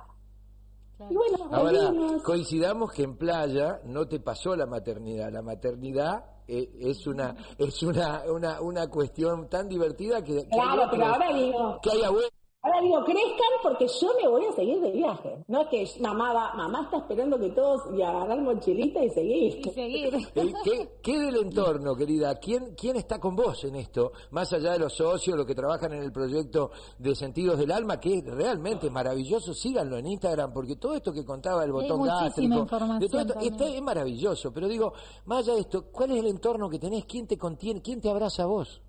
Y 1.10 1.14
bueno, 1.16 1.36
Ahora, 1.50 1.92
coincidamos 2.22 2.92
que 2.92 3.02
en 3.02 3.16
playa 3.16 3.80
no 3.84 4.06
te 4.06 4.20
pasó 4.20 4.54
la 4.54 4.66
maternidad. 4.66 5.32
La 5.32 5.42
maternidad 5.42 6.24
eh, 6.46 6.70
es 6.80 7.06
una 7.06 7.34
es 7.58 7.82
una, 7.82 8.22
una, 8.32 8.60
una 8.60 8.86
cuestión 8.88 9.48
tan 9.48 9.68
divertida 9.68 10.22
que, 10.22 10.44
que 10.44 10.48
Claro, 10.48 10.82
hay 10.82 10.88
pero 10.90 11.04
otros- 11.04 11.12
ahora 11.14 11.32
digo, 11.36 11.78
que 11.82 11.90
hay 11.90 12.02
abuelos 12.02 12.30
ahora 12.62 12.80
digo, 12.80 13.04
crezcan 13.04 13.52
porque 13.62 13.86
yo 13.88 14.08
me 14.22 14.28
voy 14.28 14.44
a 14.46 14.52
seguir 14.52 14.80
de 14.80 14.90
viaje. 14.92 15.44
No 15.48 15.62
es 15.62 15.68
que 15.68 16.00
mamá 16.00 16.32
va, 16.32 16.54
mamá 16.54 16.82
está 16.84 16.98
esperando 16.98 17.38
que 17.38 17.50
todos 17.50 17.82
y 17.96 18.02
agarrar 18.02 18.40
mochilita 18.40 19.02
y 19.04 19.10
seguir. 19.10 19.60
Y 19.66 19.70
seguir. 19.70 20.12
¿Qué, 20.64 20.88
qué 21.02 21.18
del 21.18 21.36
entorno, 21.36 21.94
querida? 21.96 22.38
¿Quién, 22.38 22.74
¿Quién 22.76 22.96
está 22.96 23.18
con 23.18 23.34
vos 23.36 23.64
en 23.64 23.76
esto? 23.76 24.12
Más 24.30 24.52
allá 24.52 24.72
de 24.72 24.78
los 24.78 24.92
socios, 24.94 25.36
los 25.36 25.46
que 25.46 25.54
trabajan 25.54 25.92
en 25.92 26.02
el 26.02 26.12
proyecto 26.12 26.70
de 26.98 27.14
Sentidos 27.14 27.58
del 27.58 27.72
Alma, 27.72 27.98
que 27.98 28.18
es 28.18 28.24
realmente 28.24 28.88
maravilloso. 28.90 29.52
Síganlo 29.54 29.96
en 29.98 30.06
Instagram, 30.06 30.52
porque 30.52 30.76
todo 30.76 30.94
esto 30.94 31.12
que 31.12 31.24
contaba 31.24 31.64
el 31.64 31.72
botón 31.72 31.98
gástrico, 32.24 32.54
de 33.00 33.08
todo 33.08 33.20
esto, 33.20 33.38
está- 33.40 33.68
es 33.68 33.82
maravilloso. 33.82 34.52
Pero 34.52 34.68
digo, 34.68 34.92
más 35.24 35.40
allá 35.40 35.54
de 35.54 35.60
esto, 35.62 35.86
¿cuál 35.90 36.12
es 36.12 36.18
el 36.18 36.26
entorno 36.26 36.68
que 36.70 36.78
tenés? 36.78 37.04
¿Quién 37.06 37.26
te 37.26 37.36
contiene? 37.36 37.82
¿Quién 37.82 38.00
te 38.00 38.08
abraza 38.08 38.44
a 38.44 38.46
vos? 38.46 38.80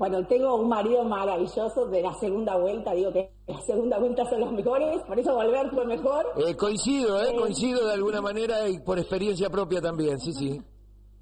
Bueno, 0.00 0.26
tengo 0.26 0.54
un 0.54 0.66
marido 0.66 1.04
maravilloso 1.04 1.84
de 1.88 2.00
la 2.00 2.14
segunda 2.14 2.56
vuelta, 2.56 2.94
digo 2.94 3.12
que 3.12 3.34
las 3.46 3.62
segunda 3.66 3.98
vuelta 3.98 4.24
son 4.24 4.40
las 4.40 4.50
mejores, 4.50 5.02
por 5.02 5.18
eso 5.18 5.34
volver 5.34 5.68
fue 5.68 5.84
mejor. 5.84 6.24
Eh, 6.38 6.56
coincido, 6.56 7.22
eh, 7.22 7.32
Eh. 7.32 7.36
coincido 7.36 7.86
de 7.86 7.92
alguna 7.92 8.22
manera 8.22 8.66
y 8.66 8.78
por 8.78 8.98
experiencia 8.98 9.50
propia 9.50 9.82
también, 9.82 10.18
sí, 10.18 10.32
sí. 10.32 10.58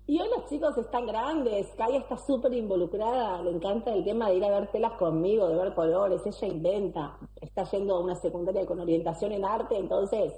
Y 0.06 0.20
hoy 0.20 0.28
los 0.28 0.48
chicos 0.48 0.78
están 0.78 1.08
grandes, 1.08 1.66
Kaya 1.76 1.98
está 1.98 2.16
súper 2.18 2.54
involucrada, 2.54 3.42
le 3.42 3.50
encanta 3.50 3.92
el 3.92 4.04
tema 4.04 4.28
de 4.30 4.36
ir 4.36 4.44
a 4.44 4.60
ver 4.60 4.70
telas 4.70 4.92
conmigo, 4.92 5.48
de 5.48 5.56
ver 5.56 5.74
colores, 5.74 6.22
ella 6.24 6.46
inventa, 6.46 7.18
está 7.40 7.64
yendo 7.64 7.96
a 7.96 8.00
una 8.00 8.14
secundaria 8.14 8.64
con 8.64 8.78
orientación 8.78 9.32
en 9.32 9.44
arte, 9.44 9.76
entonces 9.76 10.32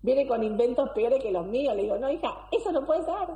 viene 0.00 0.26
con 0.26 0.42
inventos 0.42 0.88
peores 0.94 1.22
que 1.22 1.32
los 1.32 1.44
míos, 1.44 1.76
le 1.76 1.82
digo, 1.82 1.98
no 1.98 2.10
hija, 2.10 2.48
eso 2.50 2.72
no 2.72 2.86
puede 2.86 3.02
ser. 3.04 3.28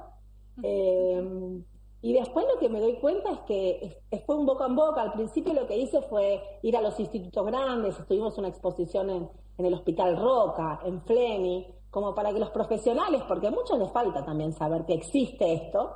Eh, 0.62 1.62
y 2.02 2.12
después 2.12 2.44
lo 2.52 2.58
que 2.58 2.68
me 2.68 2.80
doy 2.80 2.96
cuenta 2.96 3.30
es 3.30 3.38
que 3.46 4.02
fue 4.26 4.36
un 4.36 4.44
boca 4.44 4.66
en 4.66 4.74
boca, 4.74 5.02
al 5.02 5.12
principio 5.12 5.54
lo 5.54 5.66
que 5.66 5.76
hice 5.76 6.02
fue 6.02 6.42
ir 6.62 6.76
a 6.76 6.82
los 6.82 6.98
institutos 6.98 7.46
grandes, 7.46 7.98
estuvimos 7.98 8.36
una 8.38 8.48
exposición 8.48 9.08
en, 9.08 9.30
en 9.56 9.66
el 9.66 9.74
Hospital 9.74 10.16
Roca, 10.16 10.80
en 10.84 11.00
Fleni, 11.02 11.66
como 11.90 12.14
para 12.14 12.32
que 12.32 12.40
los 12.40 12.50
profesionales, 12.50 13.22
porque 13.28 13.46
a 13.46 13.50
muchos 13.52 13.78
les 13.78 13.90
falta 13.92 14.24
también 14.24 14.52
saber 14.52 14.84
que 14.84 14.94
existe 14.94 15.52
esto, 15.52 15.92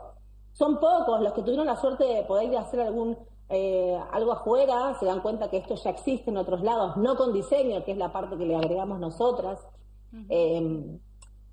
son 0.52 0.78
pocos 0.78 1.20
los 1.20 1.32
que 1.32 1.42
tuvieron 1.42 1.66
la 1.66 1.76
suerte 1.76 2.04
de 2.04 2.22
poder 2.22 2.50
ir 2.50 2.56
a 2.56 2.60
hacer 2.60 2.80
algún 2.80 3.18
eh, 3.48 3.98
algo 4.12 4.32
afuera, 4.32 4.96
se 4.98 5.06
dan 5.06 5.20
cuenta 5.20 5.48
que 5.48 5.58
esto 5.58 5.74
ya 5.74 5.90
existe 5.90 6.30
en 6.30 6.36
otros 6.36 6.62
lados, 6.62 6.96
no 6.96 7.16
con 7.16 7.32
diseño, 7.32 7.84
que 7.84 7.92
es 7.92 7.98
la 7.98 8.12
parte 8.12 8.36
que 8.36 8.44
le 8.44 8.56
agregamos 8.56 8.98
nosotras. 8.98 9.60
Eh, 10.28 10.98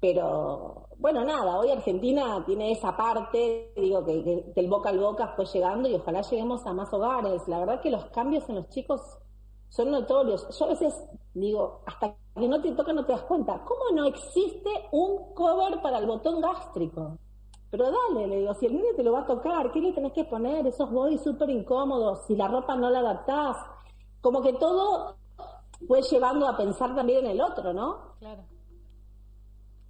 pero 0.03 0.89
bueno, 0.97 1.23
nada, 1.23 1.57
hoy 1.57 1.71
Argentina 1.71 2.43
tiene 2.45 2.73
esa 2.73 2.97
parte, 2.97 3.71
digo, 3.77 4.03
que, 4.03 4.21
que 4.21 4.51
del 4.53 4.69
boca 4.69 4.89
al 4.89 4.99
boca 4.99 5.29
fue 5.33 5.45
llegando 5.45 5.87
y 5.87 5.95
ojalá 5.95 6.21
lleguemos 6.23 6.65
a 6.65 6.73
más 6.73 6.93
hogares. 6.93 7.47
La 7.47 7.59
verdad 7.59 7.79
que 7.79 7.89
los 7.89 8.03
cambios 8.07 8.49
en 8.49 8.55
los 8.55 8.67
chicos 8.67 8.99
son 9.69 9.91
notorios. 9.91 10.45
Yo 10.59 10.65
a 10.65 10.67
veces 10.67 10.93
digo, 11.33 11.83
hasta 11.85 12.17
que 12.35 12.47
no 12.49 12.61
te 12.61 12.73
toca 12.73 12.91
no 12.91 13.05
te 13.05 13.13
das 13.13 13.21
cuenta, 13.21 13.63
¿cómo 13.63 13.95
no 13.95 14.03
existe 14.03 14.69
un 14.91 15.33
cover 15.33 15.81
para 15.81 15.99
el 15.99 16.05
botón 16.05 16.41
gástrico? 16.41 17.17
Pero 17.71 17.85
dale, 17.85 18.27
le 18.27 18.39
digo, 18.39 18.53
si 18.55 18.65
el 18.65 18.73
niño 18.73 18.89
te 18.97 19.03
lo 19.03 19.13
va 19.13 19.21
a 19.21 19.25
tocar, 19.25 19.71
¿qué 19.71 19.79
le 19.79 19.93
tenés 19.93 20.11
que 20.11 20.25
poner? 20.25 20.67
Esos 20.67 20.91
body 20.91 21.17
súper 21.17 21.49
incómodos, 21.49 22.25
si 22.27 22.35
la 22.35 22.49
ropa 22.49 22.75
no 22.75 22.89
la 22.89 22.99
adaptás. 22.99 23.55
Como 24.19 24.41
que 24.41 24.51
todo 24.51 25.15
fue 25.87 26.01
llevando 26.01 26.45
a 26.45 26.57
pensar 26.57 26.93
también 26.93 27.23
en 27.23 27.31
el 27.31 27.41
otro, 27.41 27.71
¿no? 27.71 28.17
Claro. 28.19 28.52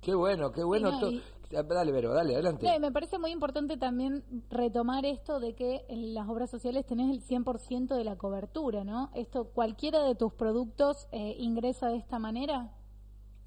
Qué 0.04 0.14
bueno, 0.16 0.52
qué 0.52 0.64
bueno. 0.64 0.92
no, 0.92 1.00
to- 1.00 1.12
y- 1.12 1.22
Dale, 1.52 1.92
Vero, 1.92 2.12
dale, 2.16 2.34
adelante. 2.34 2.66
No, 2.66 2.80
me 2.80 2.92
parece 2.92 3.20
muy 3.20 3.30
importante 3.30 3.78
también 3.78 4.24
retomar 4.50 5.06
esto 5.06 5.40
de 5.40 5.54
que 5.54 5.86
en 5.88 6.16
las 6.16 6.28
obras 6.28 6.50
sociales 6.50 6.84
tenés 6.88 7.12
el 7.12 7.22
100% 7.22 7.96
de 7.96 8.04
la 8.04 8.16
cobertura, 8.18 8.84
¿no? 8.84 9.12
Esto, 9.14 9.50
¿cualquiera 9.54 10.02
de 10.02 10.16
tus 10.16 10.34
productos 10.34 11.08
eh, 11.12 11.36
ingresa 11.38 11.90
de 11.90 11.98
esta 11.98 12.18
manera? 12.18 12.72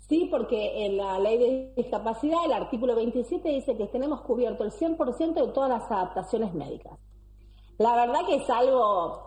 Sí, 0.09 0.29
porque 0.31 0.87
en 0.87 0.99
la 0.99 1.19
ley 1.19 1.37
de 1.39 1.73
discapacidad, 1.77 2.45
el 2.45 2.53
artículo 2.53 2.95
27 2.95 3.49
dice 3.49 3.77
que 3.77 3.87
tenemos 3.89 4.21
cubierto 4.21 4.63
el 4.63 4.71
100% 4.71 5.45
de 5.45 5.53
todas 5.53 5.69
las 5.71 5.91
adaptaciones 5.91 6.55
médicas. 6.55 6.97
La 7.79 7.97
verdad 7.97 8.21
que 8.25 8.37
es 8.37 8.49
algo, 8.49 9.26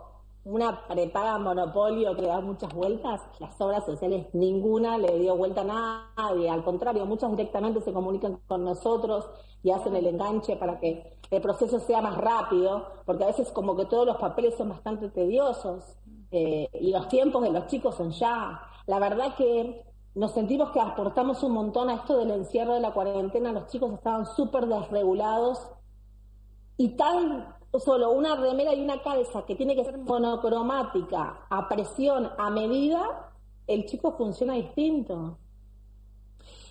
una 0.50 0.88
prepaga 0.88 1.38
monopolio 1.38 2.16
que 2.16 2.24
le 2.24 2.28
da 2.28 2.42
muchas 2.42 2.74
vueltas. 2.74 3.22
Las 3.40 3.60
obras 3.62 3.86
sociales 3.86 4.28
ninguna 4.34 4.98
le 4.98 5.20
dio 5.20 5.38
vuelta 5.38 5.62
a 5.62 6.16
nadie. 6.18 6.50
Al 6.50 6.64
contrario, 6.64 7.06
muchas 7.06 7.30
directamente 7.32 7.82
se 7.82 7.94
comunican 7.94 8.40
con 8.48 8.64
nosotros 8.64 9.30
y 9.62 9.70
hacen 9.70 9.96
el 9.96 10.08
enganche 10.08 10.56
para 10.56 10.80
que 10.80 11.18
el 11.30 11.42
proceso 11.42 11.80
sea 11.80 12.02
más 12.02 12.18
rápido, 12.18 12.88
porque 13.06 13.26
a 13.26 13.28
veces 13.28 13.52
como 13.52 13.76
que 13.76 13.86
todos 13.86 14.08
los 14.08 14.18
papeles 14.18 14.56
son 14.58 14.70
bastante 14.70 15.10
tediosos 15.10 15.84
eh, 16.32 16.68
y 16.74 16.92
los 16.92 17.08
tiempos 17.10 17.44
de 17.44 17.52
los 17.52 17.68
chicos 17.68 17.96
son 17.96 18.10
ya. 18.12 18.60
La 18.88 18.98
verdad 18.98 19.36
que 19.36 19.86
nos 20.16 20.34
sentimos 20.34 20.72
que 20.72 20.80
aportamos 20.80 21.44
un 21.44 21.52
montón 21.52 21.90
a 21.92 21.96
esto 21.96 22.18
del 22.18 22.32
encierro 22.32 22.74
de 22.74 22.80
la 22.80 22.92
cuarentena. 22.92 23.52
Los 23.52 23.68
chicos 23.68 23.94
estaban 23.94 24.26
súper 24.26 24.66
desregulados 24.66 25.60
y 26.76 26.96
tan 26.96 27.59
solo 27.78 28.12
una 28.12 28.36
remera 28.36 28.74
y 28.74 28.82
una 28.82 29.02
calza 29.02 29.46
que 29.46 29.56
tiene 29.56 29.76
que 29.76 29.84
ser 29.84 29.98
monocromática, 29.98 31.46
a 31.50 31.68
presión, 31.68 32.32
a 32.38 32.50
medida, 32.50 33.32
el 33.68 33.86
chico 33.86 34.14
funciona 34.14 34.54
distinto. 34.54 35.38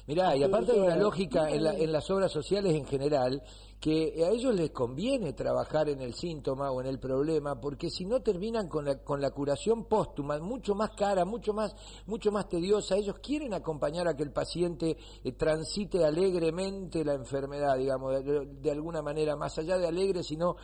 Mirá, 0.09 0.35
y 0.35 0.43
aparte 0.43 0.73
hay 0.73 0.79
una 0.79 0.97
lógica 0.97 1.50
en, 1.50 1.65
la- 1.65 1.75
en 1.77 1.93
las 1.93 2.11
obras 2.11 2.33
sociales 2.33 2.75
en 2.75 2.87
general, 2.87 3.43
que 3.79 4.25
a 4.25 4.31
ellos 4.31 4.55
les 4.55 4.71
conviene 4.71 5.35
trabajar 5.35 5.88
en 5.91 6.00
el 6.00 6.15
síntoma 6.15 6.71
o 6.73 6.81
en 6.81 6.87
el 6.87 6.99
problema, 6.99 7.61
porque 7.61 7.91
si 7.91 8.07
no 8.07 8.21
terminan 8.23 8.69
con 8.69 8.87
la, 8.87 8.99
con 9.05 9.21
la 9.21 9.31
curación 9.31 9.85
póstuma, 9.85 10.38
mucho 10.41 10.75
más 10.75 10.91
cara, 10.97 11.25
mucho 11.27 11.53
más, 11.53 11.77
mucho 12.07 12.33
más 12.33 12.49
tediosa. 12.49 12.97
Ellos 12.97 13.17
quieren 13.23 13.53
acompañar 13.53 14.09
a 14.09 14.17
que 14.17 14.23
el 14.23 14.33
paciente 14.33 14.97
eh, 15.23 15.33
transite 15.33 16.03
alegremente 16.05 17.05
la 17.05 17.12
enfermedad, 17.15 17.77
digamos, 17.77 18.25
de, 18.25 18.47
de 18.47 18.71
alguna 18.71 19.03
manera, 19.03 19.37
más 19.37 19.59
allá 19.59 19.77
de 19.77 19.87
alegre, 19.87 20.23
sino 20.25 20.57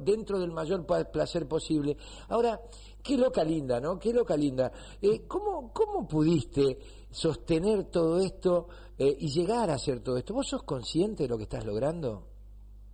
dentro 0.00 0.38
del 0.40 0.50
mayor 0.52 0.84
placer 1.10 1.46
posible. 1.46 1.96
Ahora, 2.28 2.60
qué 3.02 3.16
loca 3.16 3.44
linda, 3.44 3.78
¿no? 3.80 3.98
Qué 3.98 4.12
loca 4.12 4.36
linda. 4.36 4.72
Eh, 5.00 5.22
¿cómo, 5.28 5.72
¿Cómo 5.72 6.08
pudiste 6.08 6.78
sostener 7.10 7.84
todo 7.84 8.20
esto 8.20 8.68
eh, 8.98 9.16
y 9.18 9.28
llegar 9.28 9.70
a 9.70 9.74
hacer 9.74 10.00
todo 10.02 10.16
esto? 10.16 10.34
¿Vos 10.34 10.48
sos 10.48 10.62
consciente 10.62 11.24
de 11.24 11.28
lo 11.28 11.36
que 11.36 11.44
estás 11.44 11.64
logrando? 11.64 12.26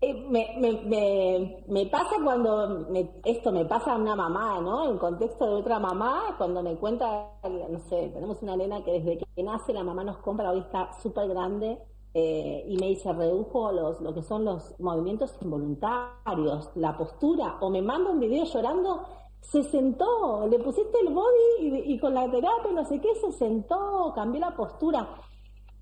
Eh, 0.01 0.13
me, 0.29 0.57
me, 0.61 0.73
me, 0.83 1.65
me 1.69 1.87
pasa 1.87 2.17
cuando 2.23 2.87
me- 2.91 3.11
esto 3.25 3.51
me 3.51 3.65
pasa 3.65 3.95
a 3.95 3.97
una 3.97 4.15
mamá, 4.15 4.61
¿no? 4.61 4.91
En 4.91 4.99
contexto 4.99 5.47
de 5.47 5.55
otra 5.55 5.79
mamá, 5.79 6.35
cuando 6.37 6.63
me 6.63 6.77
cuenta, 6.77 7.31
no 7.43 7.79
sé, 7.89 8.11
tenemos 8.13 8.43
una 8.43 8.57
nena 8.57 8.85
que 8.85 8.93
desde 9.01 9.19
que 9.35 9.43
nace 9.43 9.73
la 9.73 9.83
mamá 9.83 10.05
nos 10.05 10.19
compra, 10.19 10.51
hoy 10.51 10.59
está 10.61 10.91
súper 11.03 11.29
grande, 11.29 11.79
eh, 12.13 12.65
y 12.69 12.77
me 12.77 12.89
dice, 12.89 13.11
redujo 13.13 13.73
los, 13.73 14.01
lo 14.03 14.13
que 14.15 14.23
son 14.23 14.45
los 14.45 14.79
movimientos 14.81 15.35
involuntarios, 15.41 16.71
la 16.75 16.97
postura, 16.97 17.57
o 17.61 17.71
me 17.71 17.81
manda 17.81 18.11
un 18.11 18.21
video 18.21 18.45
llorando, 18.45 19.03
se 19.51 19.63
sentó, 19.65 20.47
le 20.49 20.59
pusiste 20.59 20.99
el 21.07 21.13
body 21.15 21.59
y, 21.61 21.93
y 21.95 21.99
con 21.99 22.15
la 22.15 22.31
terapia, 22.31 22.73
no 22.73 22.85
sé 22.85 23.01
qué, 23.01 23.15
se 23.15 23.33
sentó, 23.33 24.13
cambió 24.15 24.41
la 24.41 24.55
postura. 24.57 25.09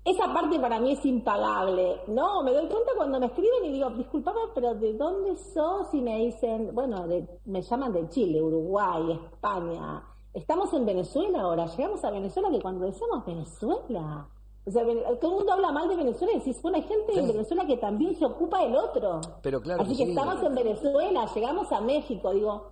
Esa 0.03 0.31
parte 0.31 0.59
para 0.59 0.79
mí 0.79 0.91
es 0.91 1.03
impagable. 1.03 2.01
No, 2.07 2.43
me 2.43 2.51
doy 2.53 2.67
cuenta 2.67 2.91
cuando 2.95 3.19
me 3.19 3.25
escriben 3.25 3.65
y 3.65 3.71
digo, 3.71 3.89
disculpame, 3.89 4.39
pero 4.53 4.75
¿de 4.75 4.93
dónde 4.93 5.35
sos? 5.35 5.91
Y 5.93 6.01
me 6.01 6.17
dicen, 6.25 6.69
bueno, 6.75 7.07
de- 7.07 7.27
me 7.45 7.63
llaman 7.63 7.91
de 7.91 8.07
Chile, 8.09 8.39
Uruguay, 8.41 9.19
España. 9.33 10.03
Estamos 10.31 10.71
en 10.73 10.85
Venezuela 10.85 11.41
ahora, 11.41 11.65
llegamos 11.65 12.03
a 12.05 12.11
Venezuela 12.11 12.51
que 12.51 12.61
cuando 12.61 12.85
decimos 12.85 13.25
Venezuela, 13.25 14.27
o 14.67 14.71
sea, 14.71 14.83
todo 15.19 15.31
el 15.31 15.37
mundo 15.37 15.53
habla 15.53 15.71
mal 15.71 15.87
de 15.87 15.95
Venezuela 15.95 16.33
y 16.33 16.37
decís, 16.39 16.61
bueno, 16.61 16.77
hay 16.77 16.83
gente 16.83 17.13
en 17.17 17.25
Sí. 17.25 17.31
Venezuela 17.33 17.65
que 17.65 17.77
también 17.77 18.15
se 18.15 18.25
ocupa 18.25 18.59
del 18.61 18.75
otro. 18.75 19.21
Pero 19.41 19.59
claro 19.61 19.81
Así 19.81 19.93
que 19.93 19.97
que 19.99 20.05
sí. 20.05 20.09
estamos 20.11 20.43
en 20.43 20.53
Venezuela, 20.55 21.25
llegamos 21.33 21.71
a 21.71 21.81
México, 21.81 22.31
digo, 22.31 22.71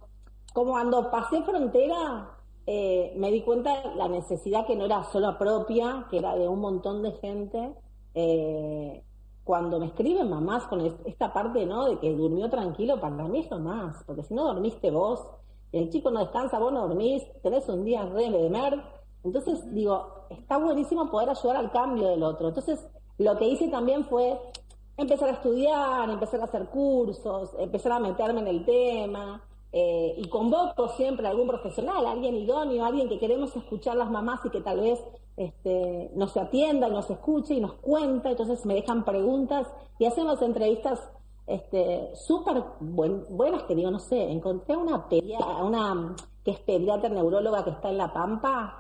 como 0.54 0.72
cuando 0.72 1.10
pasé 1.12 1.42
frontera, 1.44 2.30
eh, 2.66 3.14
me 3.18 3.32
di 3.32 3.42
cuenta 3.42 3.94
la 3.96 4.08
necesidad 4.08 4.66
que 4.66 4.76
no 4.76 4.86
era 4.86 5.04
solo 5.06 5.38
propia, 5.38 6.08
que 6.10 6.18
era 6.20 6.36
de 6.36 6.48
un 6.48 6.60
montón 6.60 7.02
de 7.04 7.12
gente. 7.14 7.76
eh, 8.16 9.04
cuando 9.44 9.80
me 9.80 9.88
escriben 9.88 10.30
mamás 10.30 10.64
con 10.68 10.82
es- 10.82 10.94
esta 11.06 11.34
parte, 11.34 11.66
¿no? 11.66 11.86
De 11.86 12.00
que 12.00 12.14
durmió 12.16 12.50
tranquilo, 12.50 13.00
para 13.02 13.16
mí 13.28 13.40
es 13.40 13.50
lo 13.52 13.60
más, 13.60 14.04
porque 14.06 14.24
si 14.24 14.34
no 14.36 14.44
dormiste 14.46 14.92
vos, 14.92 15.26
el 15.72 15.90
chico 15.90 16.12
no 16.12 16.20
descansa, 16.20 16.60
vos 16.60 16.72
no 16.72 16.88
dormís, 16.88 17.24
tenés 17.42 17.68
un 17.70 17.84
día 17.84 18.06
re 18.06 18.30
de 18.30 18.50
mer. 18.50 18.82
Entonces, 19.24 19.74
digo, 19.74 20.28
está 20.30 20.58
buenísimo 20.58 21.10
poder 21.10 21.30
ayudar 21.32 21.58
al 21.58 21.72
cambio 21.72 22.08
del 22.10 22.24
otro. 22.24 22.50
Entonces, 22.50 22.88
lo 23.18 23.36
que 23.38 23.48
hice 23.48 23.68
también 23.70 24.06
fue 24.06 24.40
empezar 24.98 25.30
a 25.30 25.34
estudiar, 25.34 26.10
empezar 26.10 26.42
a 26.42 26.46
hacer 26.46 26.68
cursos, 26.70 27.52
empezar 27.58 27.94
a 27.94 28.00
meterme 28.00 28.42
en 28.42 28.48
el 28.48 28.66
tema. 28.66 29.42
Eh, 29.76 30.14
y 30.18 30.28
convoco 30.30 30.88
siempre 30.90 31.26
a 31.28 31.32
algún 31.32 31.48
profesional, 31.48 32.06
a 32.06 32.12
alguien 32.12 32.36
idóneo, 32.36 32.84
a 32.84 32.88
alguien 32.88 33.10
que 33.10 33.18
queremos 33.20 33.56
escuchar 33.56 33.96
las 33.98 34.10
mamás 34.12 34.40
y 34.46 34.50
que 34.52 34.62
tal 34.62 34.80
vez 34.80 35.04
este, 35.36 36.12
nos 36.16 36.38
atienda 36.38 36.88
y 36.88 36.92
nos 36.92 37.10
escuche 37.10 37.56
y 37.56 37.60
nos 37.60 37.74
cuenta, 37.74 38.30
entonces 38.30 38.66
me 38.68 38.76
dejan 38.76 39.04
preguntas 39.04 39.68
y 39.98 40.06
hacemos 40.06 40.42
entrevistas 40.44 41.00
este, 41.48 42.12
súper 42.16 42.64
buen- 42.80 43.26
buenas 43.30 43.64
que 43.64 43.74
digo, 43.76 43.90
no 43.92 44.00
sé, 44.00 44.32
encontré 44.32 44.78
una, 44.78 45.10
pedia- 45.10 45.40
una 45.64 46.16
que 46.46 46.52
es 46.52 46.60
pediatra 46.60 47.10
neuróloga 47.10 47.64
que 47.64 47.72
está 47.72 47.90
en 47.90 47.98
La 47.98 48.14
Pampa, 48.14 48.80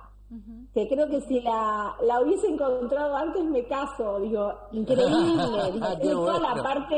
que 0.73 0.87
creo 0.87 1.07
que 1.09 1.21
si 1.21 1.41
la, 1.41 1.95
la 2.01 2.19
hubiese 2.21 2.47
encontrado 2.47 3.15
antes 3.15 3.43
me 3.43 3.65
caso, 3.67 4.19
digo, 4.19 4.51
increíble, 4.71 5.11
digo, 5.73 5.85
tiene 5.99 6.15
toda 6.15 6.39
la 6.39 6.63
parte, 6.63 6.95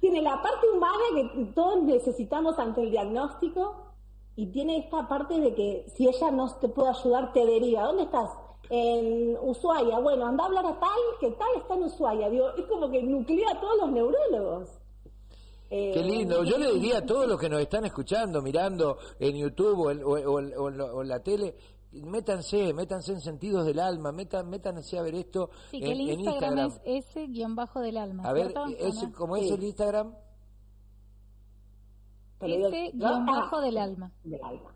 tiene 0.00 0.22
la 0.22 0.40
parte 0.42 0.66
humana 0.74 1.02
que 1.14 1.44
todos 1.54 1.82
necesitamos 1.82 2.58
ante 2.58 2.82
el 2.82 2.90
diagnóstico 2.90 3.92
y 4.36 4.46
tiene 4.46 4.78
esta 4.78 5.08
parte 5.08 5.40
de 5.40 5.54
que 5.54 5.86
si 5.96 6.06
ella 6.08 6.30
no 6.30 6.52
te 6.56 6.68
puede 6.68 6.90
ayudar, 6.90 7.32
te 7.32 7.44
deriva. 7.46 7.84
¿Dónde 7.84 8.02
estás? 8.04 8.30
En 8.68 9.36
Ushuaia. 9.40 9.98
Bueno, 10.00 10.26
anda 10.26 10.44
a 10.44 10.46
hablar 10.48 10.66
a 10.66 10.78
tal, 10.78 10.90
que 11.20 11.30
tal 11.30 11.48
está 11.56 11.74
en 11.74 11.84
Ushuaia. 11.84 12.28
Digo, 12.28 12.48
es 12.56 12.64
como 12.66 12.90
que 12.90 13.02
nuclea 13.02 13.50
a 13.52 13.60
todos 13.60 13.76
los 13.78 13.90
neurólogos. 13.92 14.68
Eh, 15.70 15.92
Qué 15.94 16.02
lindo. 16.02 16.44
Yo 16.44 16.58
le 16.58 16.72
diría 16.74 16.98
a 16.98 17.06
todos 17.06 17.26
los 17.26 17.40
que 17.40 17.48
nos 17.48 17.60
están 17.60 17.84
escuchando, 17.86 18.40
mirando 18.42 18.98
en 19.18 19.36
YouTube 19.36 19.78
o 19.80 19.90
en, 19.90 20.02
o- 20.02 20.10
o 20.10 20.34
o 20.96 21.02
en 21.02 21.08
la 21.08 21.22
tele, 21.22 21.56
métanse, 22.04 22.72
métanse 22.74 23.12
en 23.12 23.20
sentidos 23.20 23.64
del 23.66 23.78
alma, 23.80 24.12
metan, 24.12 24.48
métanse 24.48 24.98
a 24.98 25.02
ver 25.02 25.14
esto 25.14 25.50
Sí, 25.70 25.80
que 25.80 25.86
en, 25.86 25.92
el 25.92 26.10
en 26.10 26.20
Instagram, 26.20 26.58
Instagram. 26.66 26.82
es 26.96 27.06
ese 27.06 27.26
guion 27.26 27.54
bajo 27.54 27.80
del 27.80 27.96
alma. 27.96 28.22
A 28.24 28.32
ver, 28.32 28.52
¿cierto, 28.52 28.66
ese, 28.78 29.06
Ana? 29.06 29.14
¿cómo 29.16 29.36
es 29.36 29.50
el 29.50 29.62
Instagram? 29.64 30.14
Ese 32.40 32.90
guion 32.92 33.28
Ah, 33.28 33.40
bajo 33.40 33.60
del 33.60 33.78
alma. 33.78 34.12
del 34.24 34.40
alma. 34.44 34.72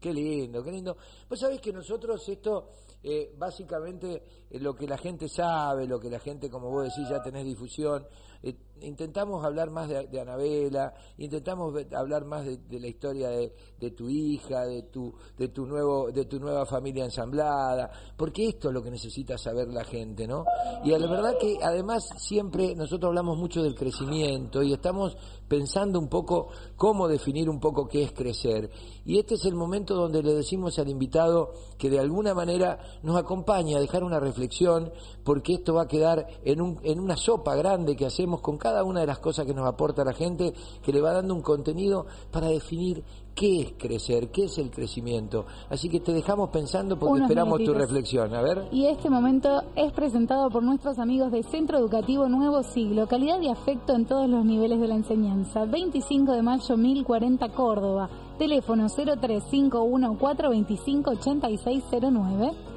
Qué 0.00 0.12
lindo, 0.12 0.62
qué 0.62 0.70
lindo. 0.70 0.96
Pues 1.28 1.40
sabés 1.40 1.60
que 1.60 1.72
nosotros 1.72 2.28
esto, 2.28 2.68
eh, 3.02 3.34
básicamente, 3.38 4.22
eh, 4.50 4.58
lo 4.60 4.74
que 4.74 4.86
la 4.86 4.98
gente 4.98 5.28
sabe, 5.28 5.86
lo 5.86 5.98
que 5.98 6.10
la 6.10 6.18
gente, 6.18 6.50
como 6.50 6.68
vos 6.70 6.84
decís, 6.84 7.08
ya 7.08 7.22
tenés 7.22 7.44
difusión, 7.46 8.06
eh, 8.42 8.54
intentamos 8.84 9.44
hablar 9.44 9.70
más 9.70 9.88
de, 9.88 10.20
Anabela, 10.20 10.94
intentamos 11.18 11.74
hablar 11.92 12.24
más 12.24 12.44
de, 12.44 12.80
la 12.80 12.86
historia 12.86 13.30
de, 13.30 13.90
tu 13.90 14.08
hija, 14.08 14.64
de 14.66 14.82
tu, 14.84 15.14
de 15.36 15.48
tu 15.48 15.66
nuevo, 15.66 16.10
de 16.10 16.24
tu 16.24 16.38
nueva 16.38 16.66
familia 16.66 17.04
ensamblada, 17.04 17.90
porque 18.16 18.48
esto 18.48 18.68
es 18.68 18.74
lo 18.74 18.82
que 18.82 18.90
necesita 18.90 19.36
saber 19.36 19.68
la 19.68 19.84
gente, 19.84 20.26
¿no? 20.26 20.44
Y 20.84 20.90
la 20.90 21.06
verdad 21.06 21.36
que 21.38 21.58
además 21.62 22.08
siempre 22.18 22.74
nosotros 22.74 23.08
hablamos 23.08 23.38
mucho 23.38 23.62
del 23.62 23.74
crecimiento 23.74 24.62
y 24.62 24.72
estamos 24.72 25.16
pensando 25.48 25.98
un 25.98 26.08
poco 26.08 26.48
cómo 26.76 27.08
definir 27.08 27.48
un 27.48 27.60
poco 27.60 27.86
qué 27.86 28.02
es 28.02 28.12
crecer. 28.12 28.70
Y 29.04 29.18
este 29.18 29.34
es 29.34 29.44
el 29.44 29.54
momento 29.54 29.94
donde 29.94 30.22
le 30.22 30.34
decimos 30.34 30.78
al 30.78 30.88
invitado 30.88 31.52
que 31.78 31.90
de 31.90 32.00
alguna 32.00 32.34
manera 32.34 32.78
nos 33.02 33.16
acompañe 33.16 33.76
a 33.76 33.80
dejar 33.80 34.04
una 34.04 34.18
reflexión, 34.18 34.92
porque 35.24 35.54
esto 35.54 35.74
va 35.74 35.82
a 35.82 35.88
quedar 35.88 36.26
en, 36.44 36.60
un, 36.60 36.80
en 36.82 37.00
una 37.00 37.16
sopa 37.16 37.54
grande 37.54 37.96
que 37.96 38.06
hacemos 38.06 38.40
con 38.40 38.58
cada 38.58 38.73
una 38.82 39.00
de 39.00 39.06
las 39.06 39.18
cosas 39.18 39.46
que 39.46 39.54
nos 39.54 39.66
aporta 39.66 40.04
la 40.04 40.12
gente, 40.12 40.52
que 40.82 40.92
le 40.92 41.00
va 41.00 41.12
dando 41.12 41.34
un 41.34 41.42
contenido 41.42 42.06
para 42.30 42.48
definir 42.48 43.04
qué 43.34 43.60
es 43.60 43.72
crecer, 43.76 44.30
qué 44.30 44.44
es 44.44 44.58
el 44.58 44.70
crecimiento. 44.70 45.46
Así 45.68 45.88
que 45.88 46.00
te 46.00 46.12
dejamos 46.12 46.50
pensando 46.50 46.98
porque 46.98 47.14
Unos 47.14 47.30
esperamos 47.30 47.62
tu 47.62 47.74
reflexión. 47.74 48.34
A 48.34 48.42
ver. 48.42 48.68
Y 48.72 48.86
este 48.86 49.10
momento 49.10 49.62
es 49.76 49.92
presentado 49.92 50.50
por 50.50 50.62
nuestros 50.62 50.98
amigos 50.98 51.32
de 51.32 51.42
Centro 51.42 51.78
Educativo 51.78 52.28
Nuevo 52.28 52.62
Siglo, 52.62 53.06
calidad 53.06 53.40
y 53.40 53.48
afecto 53.48 53.94
en 53.94 54.06
todos 54.06 54.28
los 54.28 54.44
niveles 54.44 54.80
de 54.80 54.88
la 54.88 54.94
enseñanza. 54.94 55.64
25 55.64 56.32
de 56.32 56.42
mayo 56.42 56.76
1040 56.76 57.48
Córdoba. 57.50 58.08
Teléfono 58.38 58.88
0351 58.88 60.18
425 60.18 61.10
8609. 61.10 62.73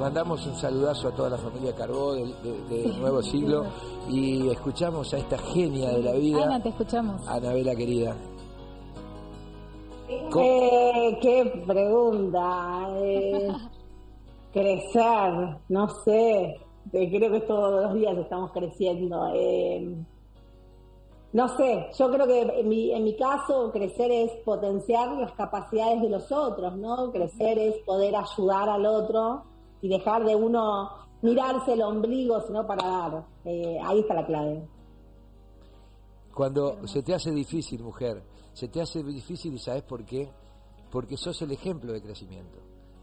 Mandamos 0.00 0.46
un 0.46 0.54
saludazo 0.56 1.08
a 1.08 1.12
toda 1.14 1.30
la 1.30 1.36
familia 1.38 1.74
Carbó 1.74 2.14
del 2.14 2.34
de, 2.42 2.82
de 2.82 2.98
Nuevo 2.98 3.22
Siglo 3.22 3.66
y 4.08 4.48
escuchamos 4.48 5.12
a 5.12 5.18
esta 5.18 5.36
genia 5.38 5.90
de 5.90 6.02
la 6.02 6.12
vida, 6.12 6.42
Ana, 6.42 6.62
te 6.62 6.70
escuchamos. 6.70 7.28
Anabela 7.28 7.76
querida. 7.76 8.16
¿Cómo? 10.32 10.44
Eh, 10.44 11.18
qué 11.20 11.62
pregunta. 11.66 12.88
eh, 12.96 13.48
crecer, 14.52 15.58
no 15.68 15.88
sé. 16.04 16.56
Eh, 16.92 17.10
creo 17.10 17.30
que 17.30 17.40
todos 17.40 17.84
los 17.84 17.94
días 17.94 18.16
estamos 18.16 18.50
creciendo. 18.52 19.30
eh, 19.34 19.96
no 21.32 21.46
sé, 21.56 21.86
yo 21.96 22.10
creo 22.10 22.26
que 22.26 22.40
en 22.40 22.68
mi, 22.68 22.90
en 22.92 23.04
mi 23.04 23.16
caso 23.16 23.70
crecer 23.70 24.10
es 24.10 24.32
potenciar 24.44 25.12
las 25.12 25.30
capacidades 25.32 26.02
de 26.02 26.08
los 26.08 26.32
otros, 26.32 26.76
¿no? 26.76 27.12
Crecer 27.12 27.56
es 27.56 27.76
poder 27.84 28.16
ayudar 28.16 28.68
al 28.68 28.84
otro 28.84 29.44
y 29.82 29.88
dejar 29.88 30.24
de 30.24 30.34
uno 30.36 30.90
mirarse 31.22 31.72
el 31.72 31.82
ombligo, 31.82 32.40
sino 32.42 32.66
para 32.66 32.86
dar. 32.86 33.26
Eh, 33.44 33.78
ahí 33.82 34.00
está 34.00 34.14
la 34.14 34.26
clave. 34.26 34.68
Cuando 36.34 36.86
se 36.86 37.02
te 37.02 37.14
hace 37.14 37.30
difícil, 37.32 37.82
mujer, 37.82 38.22
se 38.52 38.68
te 38.68 38.80
hace 38.80 39.02
difícil 39.02 39.54
y 39.54 39.58
sabes 39.58 39.82
por 39.82 40.04
qué, 40.04 40.30
porque 40.90 41.16
sos 41.16 41.40
el 41.42 41.52
ejemplo 41.52 41.92
de 41.92 42.02
crecimiento, 42.02 42.58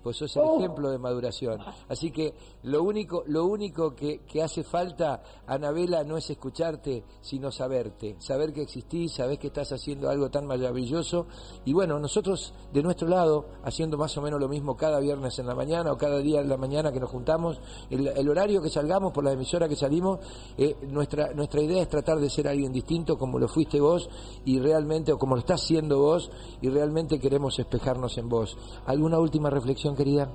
pues 0.08 0.16
sos 0.16 0.38
el 0.38 0.44
Oh. 0.44 0.58
ejemplo 0.60 0.90
de 0.90 0.98
maduración. 0.98 1.60
Así 1.90 2.12
que 2.12 2.34
lo 2.64 2.82
único, 2.82 3.24
lo 3.28 3.46
único 3.46 3.94
que, 3.94 4.20
que 4.20 4.42
hace 4.42 4.64
falta, 4.64 5.22
Anabela, 5.46 6.06
no 6.06 6.16
es 6.16 6.30
escucharte, 6.30 7.04
sino 7.20 7.52
saberte, 7.52 8.16
saber 8.20 8.54
que 8.54 8.62
existís, 8.62 9.16
saber 9.16 9.38
que 9.38 9.48
estás 9.48 9.74
haciendo 9.74 10.10
algo 10.10 10.30
tan 10.30 10.46
maravilloso. 10.46 11.28
Y 11.66 11.74
bueno, 11.74 12.00
nosotros 12.00 12.54
de 12.72 12.82
nuestro 12.82 13.10
lado, 13.10 13.48
haciendo 13.66 13.98
más 13.98 14.18
o 14.18 14.22
menos 14.22 14.40
lo 14.40 14.48
mismo 14.48 14.78
cada 14.78 15.02
viernes 15.02 15.38
en 15.40 15.48
la 15.48 15.56
mañana 15.56 15.92
o 15.92 15.98
cada 15.98 16.20
día 16.20 16.40
en 16.40 16.48
la 16.48 16.56
mañana 16.56 16.90
que 16.94 17.02
nos 17.02 17.10
juntamos, 17.10 17.60
el, 17.90 18.08
el 18.08 18.30
horario 18.30 18.62
que 18.62 18.70
salgamos 18.70 19.12
por 19.12 19.26
la 19.26 19.34
emisora 19.34 19.68
que 19.68 19.76
salimos, 19.76 20.20
eh, 20.58 20.78
nuestra, 20.84 21.34
nuestra 21.34 21.62
idea 21.62 21.82
es 21.82 21.90
tratar 21.90 22.18
de 22.20 22.30
ser 22.30 22.48
alguien 22.48 22.72
distinto 22.72 23.18
como 23.18 23.40
lo 23.40 23.50
fuiste 23.50 23.82
vos 23.82 24.10
y 24.46 24.58
realmente, 24.60 25.12
o 25.12 25.18
como 25.18 25.36
lo 25.36 25.42
estás 25.42 25.68
siendo 25.68 26.00
vos, 26.00 26.32
y 26.62 26.70
realmente 26.70 27.20
queremos 27.20 27.60
espejarnos 27.60 28.18
en 28.18 28.30
vos. 28.30 28.58
¿Alguna 28.86 29.20
última 29.20 29.50
reflexión, 29.50 29.97
querida? 29.98 30.30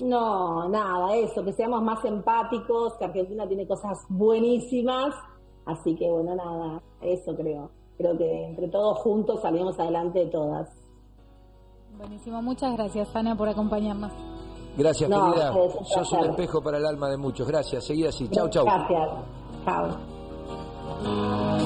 No, 0.00 0.68
nada, 0.68 1.14
eso, 1.16 1.44
que 1.44 1.52
seamos 1.52 1.82
más 1.82 2.02
empáticos, 2.04 2.94
que 2.94 3.04
Argentina 3.04 3.46
tiene 3.46 3.66
cosas 3.68 3.98
buenísimas, 4.08 5.14
así 5.66 5.94
que 5.94 6.10
bueno, 6.10 6.34
nada, 6.34 6.82
eso 7.02 7.36
creo. 7.36 7.70
Creo 7.98 8.16
que 8.16 8.46
entre 8.46 8.68
todos 8.68 8.98
juntos 8.98 9.42
salimos 9.42 9.78
adelante 9.78 10.20
de 10.20 10.26
todas. 10.26 10.70
Buenísimo, 11.98 12.40
muchas 12.42 12.72
gracias 12.72 13.14
Ana 13.14 13.36
por 13.36 13.48
acompañarnos. 13.48 14.10
Gracias, 14.76 15.08
No, 15.10 15.32
querida. 15.32 15.50
es 15.50 15.74
un 15.76 15.84
Sos 15.84 16.12
un 16.12 16.24
espejo 16.30 16.62
para 16.62 16.78
el 16.78 16.86
alma 16.86 17.10
de 17.10 17.18
muchos. 17.18 17.46
Gracias. 17.46 17.84
Seguí 17.84 18.06
así. 18.06 18.26
Chau, 18.30 18.48
chau. 18.48 18.64
Gracias. 18.64 19.10
Chao. 19.66 21.58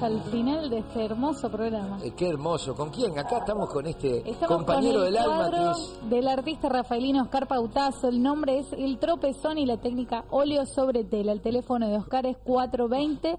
Llegamos 0.00 0.02
al 0.02 0.30
final 0.30 0.70
de 0.70 0.78
este 0.78 1.04
hermoso 1.04 1.50
programa. 1.50 1.98
Eh, 2.02 2.12
qué 2.16 2.28
hermoso. 2.28 2.74
¿Con 2.74 2.90
quién? 2.90 3.18
Acá 3.18 3.38
estamos 3.38 3.70
con 3.70 3.86
este 3.86 4.18
Estamos 4.28 4.58
compañero 4.58 5.00
con 5.00 5.06
el 5.08 5.14
del 5.14 5.22
alma 5.22 5.50
que 5.50 5.70
es... 5.70 6.10
del 6.10 6.28
artista 6.28 6.68
rafaelino 6.68 7.22
Oscar 7.22 7.46
Pautazo. 7.46 8.08
El 8.08 8.22
nombre 8.22 8.58
es 8.58 8.72
El 8.72 8.98
Tropezón 8.98 9.58
y 9.58 9.66
la 9.66 9.78
técnica 9.78 10.24
óleo 10.30 10.66
sobre 10.66 11.04
tela. 11.04 11.32
El 11.32 11.40
teléfono 11.40 11.88
de 11.88 11.96
Oscar 11.96 12.26
es 12.26 12.36
420 12.38 13.38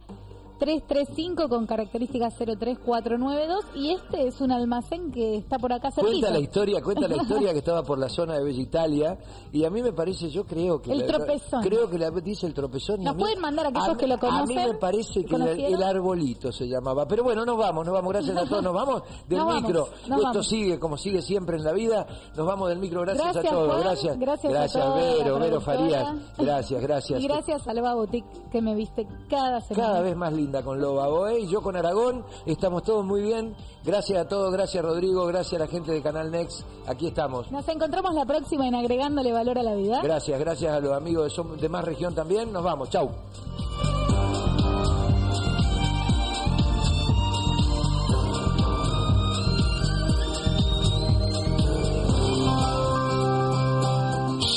335 0.61 1.49
con 1.49 1.65
características 1.65 2.35
03492 2.37 3.65
y 3.73 3.93
este 3.93 4.27
es 4.27 4.39
un 4.41 4.51
almacén 4.51 5.11
que 5.11 5.37
está 5.37 5.57
por 5.57 5.73
acá 5.73 5.89
cerquita. 5.89 6.11
Cuenta 6.11 6.29
la 6.29 6.39
historia, 6.39 6.81
cuenta 6.83 7.07
la 7.07 7.15
historia 7.15 7.51
que 7.53 7.57
estaba 7.57 7.81
por 7.81 7.97
la 7.97 8.07
zona 8.09 8.35
de 8.37 8.43
Bella 8.43 8.61
Italia 8.61 9.17
y 9.51 9.65
a 9.65 9.71
mí 9.71 9.81
me 9.81 9.91
parece, 9.91 10.29
yo 10.29 10.45
creo 10.45 10.79
que 10.79 10.91
El 10.91 10.99
la- 10.99 11.07
tropezón. 11.07 11.63
creo 11.63 11.89
que 11.89 11.97
la 11.97 12.11
dice 12.11 12.45
el 12.45 12.53
tropezón. 12.53 13.01
y 13.01 13.05
Nos 13.05 13.13
a 13.13 13.17
mí- 13.17 13.23
pueden 13.23 13.39
mandar 13.41 13.65
aquellos 13.65 13.87
a 13.87 13.91
mí- 13.93 13.97
que 13.97 14.07
lo 14.07 14.13
A 14.13 14.17
mí 14.17 14.21
conocen, 14.21 14.55
me 14.69 14.73
parece 14.75 15.25
que 15.25 15.35
el, 15.35 15.47
el 15.59 15.81
arbolito 15.83 16.51
se 16.51 16.67
llamaba. 16.67 17.07
Pero 17.07 17.23
bueno, 17.23 17.43
nos 17.43 17.57
vamos, 17.57 17.83
nos 17.83 17.93
vamos. 17.95 18.13
Gracias 18.13 18.37
a 18.37 18.45
todos, 18.45 18.61
nos 18.63 18.73
vamos 18.73 19.01
del 19.27 19.39
Nos 19.39 19.55
micro. 19.63 19.87
Esto 20.03 20.21
vamos. 20.21 20.47
sigue 20.47 20.79
como 20.79 20.95
sigue 20.95 21.23
siempre 21.23 21.57
en 21.57 21.63
la 21.63 21.71
vida. 21.71 22.05
Nos 22.37 22.45
vamos 22.45 22.69
del 22.69 22.77
micro. 22.77 23.01
Gracias, 23.01 23.33
Gracias, 23.33 23.45
a 23.51 23.55
todos. 23.55 23.67
Juan. 23.71 23.81
Gracias, 23.81 24.17
Gracias 24.19 24.75
a 24.75 24.87
toda 24.87 24.99
la 25.01 25.13
Vero, 25.23 25.39
Vero. 25.39 25.59
Farías. 25.61 26.13
Gracias, 26.37 26.81
gracias. 26.83 27.19
Y 27.19 27.27
gracias 27.27 27.67
a 27.67 27.73
Loba 27.73 27.95
Boutique 27.95 28.27
que 28.51 28.61
me 28.61 28.75
viste 28.75 29.07
cada 29.27 29.59
semana. 29.61 29.87
Cada 29.87 30.01
vez 30.01 30.15
más 30.15 30.31
linda 30.33 30.50
con 30.61 30.81
Loba 30.81 31.07
Boe 31.07 31.39
y 31.39 31.47
yo 31.47 31.61
con 31.61 31.77
Aragón. 31.77 32.25
Estamos 32.45 32.83
todos 32.83 33.05
muy 33.05 33.21
bien. 33.21 33.55
Gracias 33.85 34.19
a 34.19 34.27
todos, 34.27 34.51
gracias 34.51 34.83
Rodrigo, 34.83 35.25
gracias 35.27 35.59
a 35.61 35.65
la 35.65 35.71
gente 35.71 35.91
de 35.93 36.01
Canal 36.01 36.29
Next. 36.29 36.63
Aquí 36.87 37.07
estamos. 37.07 37.49
Nos 37.51 37.65
encontramos 37.69 38.13
la 38.13 38.25
próxima 38.25 38.67
en 38.67 38.75
Agregándole 38.75 39.31
Valor 39.31 39.57
a 39.57 39.63
la 39.63 39.75
Vida. 39.75 40.01
Gracias, 40.03 40.37
gracias 40.39 40.73
a 40.73 40.79
los 40.81 40.91
amigos 40.91 41.23
de, 41.33 41.41
Som- 41.41 41.55
de 41.55 41.69
más 41.69 41.85
región 41.85 42.13
también. 42.13 42.51
Nos 42.51 42.63
vamos, 42.63 42.89
chau. 42.89 43.09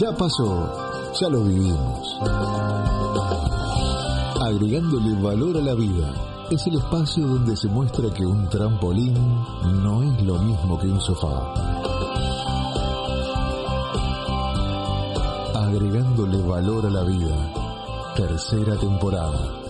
Ya 0.00 0.10
pasó, 0.16 1.12
ya 1.20 1.28
lo 1.28 1.40
vivimos. 1.44 2.18
Agregándole 4.44 5.14
valor 5.22 5.56
a 5.56 5.60
la 5.62 5.72
vida, 5.72 6.12
es 6.50 6.66
el 6.66 6.74
espacio 6.74 7.26
donde 7.26 7.56
se 7.56 7.66
muestra 7.66 8.12
que 8.12 8.26
un 8.26 8.46
trampolín 8.50 9.14
no 9.82 10.02
es 10.02 10.22
lo 10.22 10.38
mismo 10.38 10.78
que 10.78 10.86
un 10.86 11.00
sofá. 11.00 11.54
Agregándole 15.54 16.42
valor 16.42 16.84
a 16.84 16.90
la 16.90 17.04
vida, 17.04 18.14
tercera 18.16 18.76
temporada. 18.76 19.63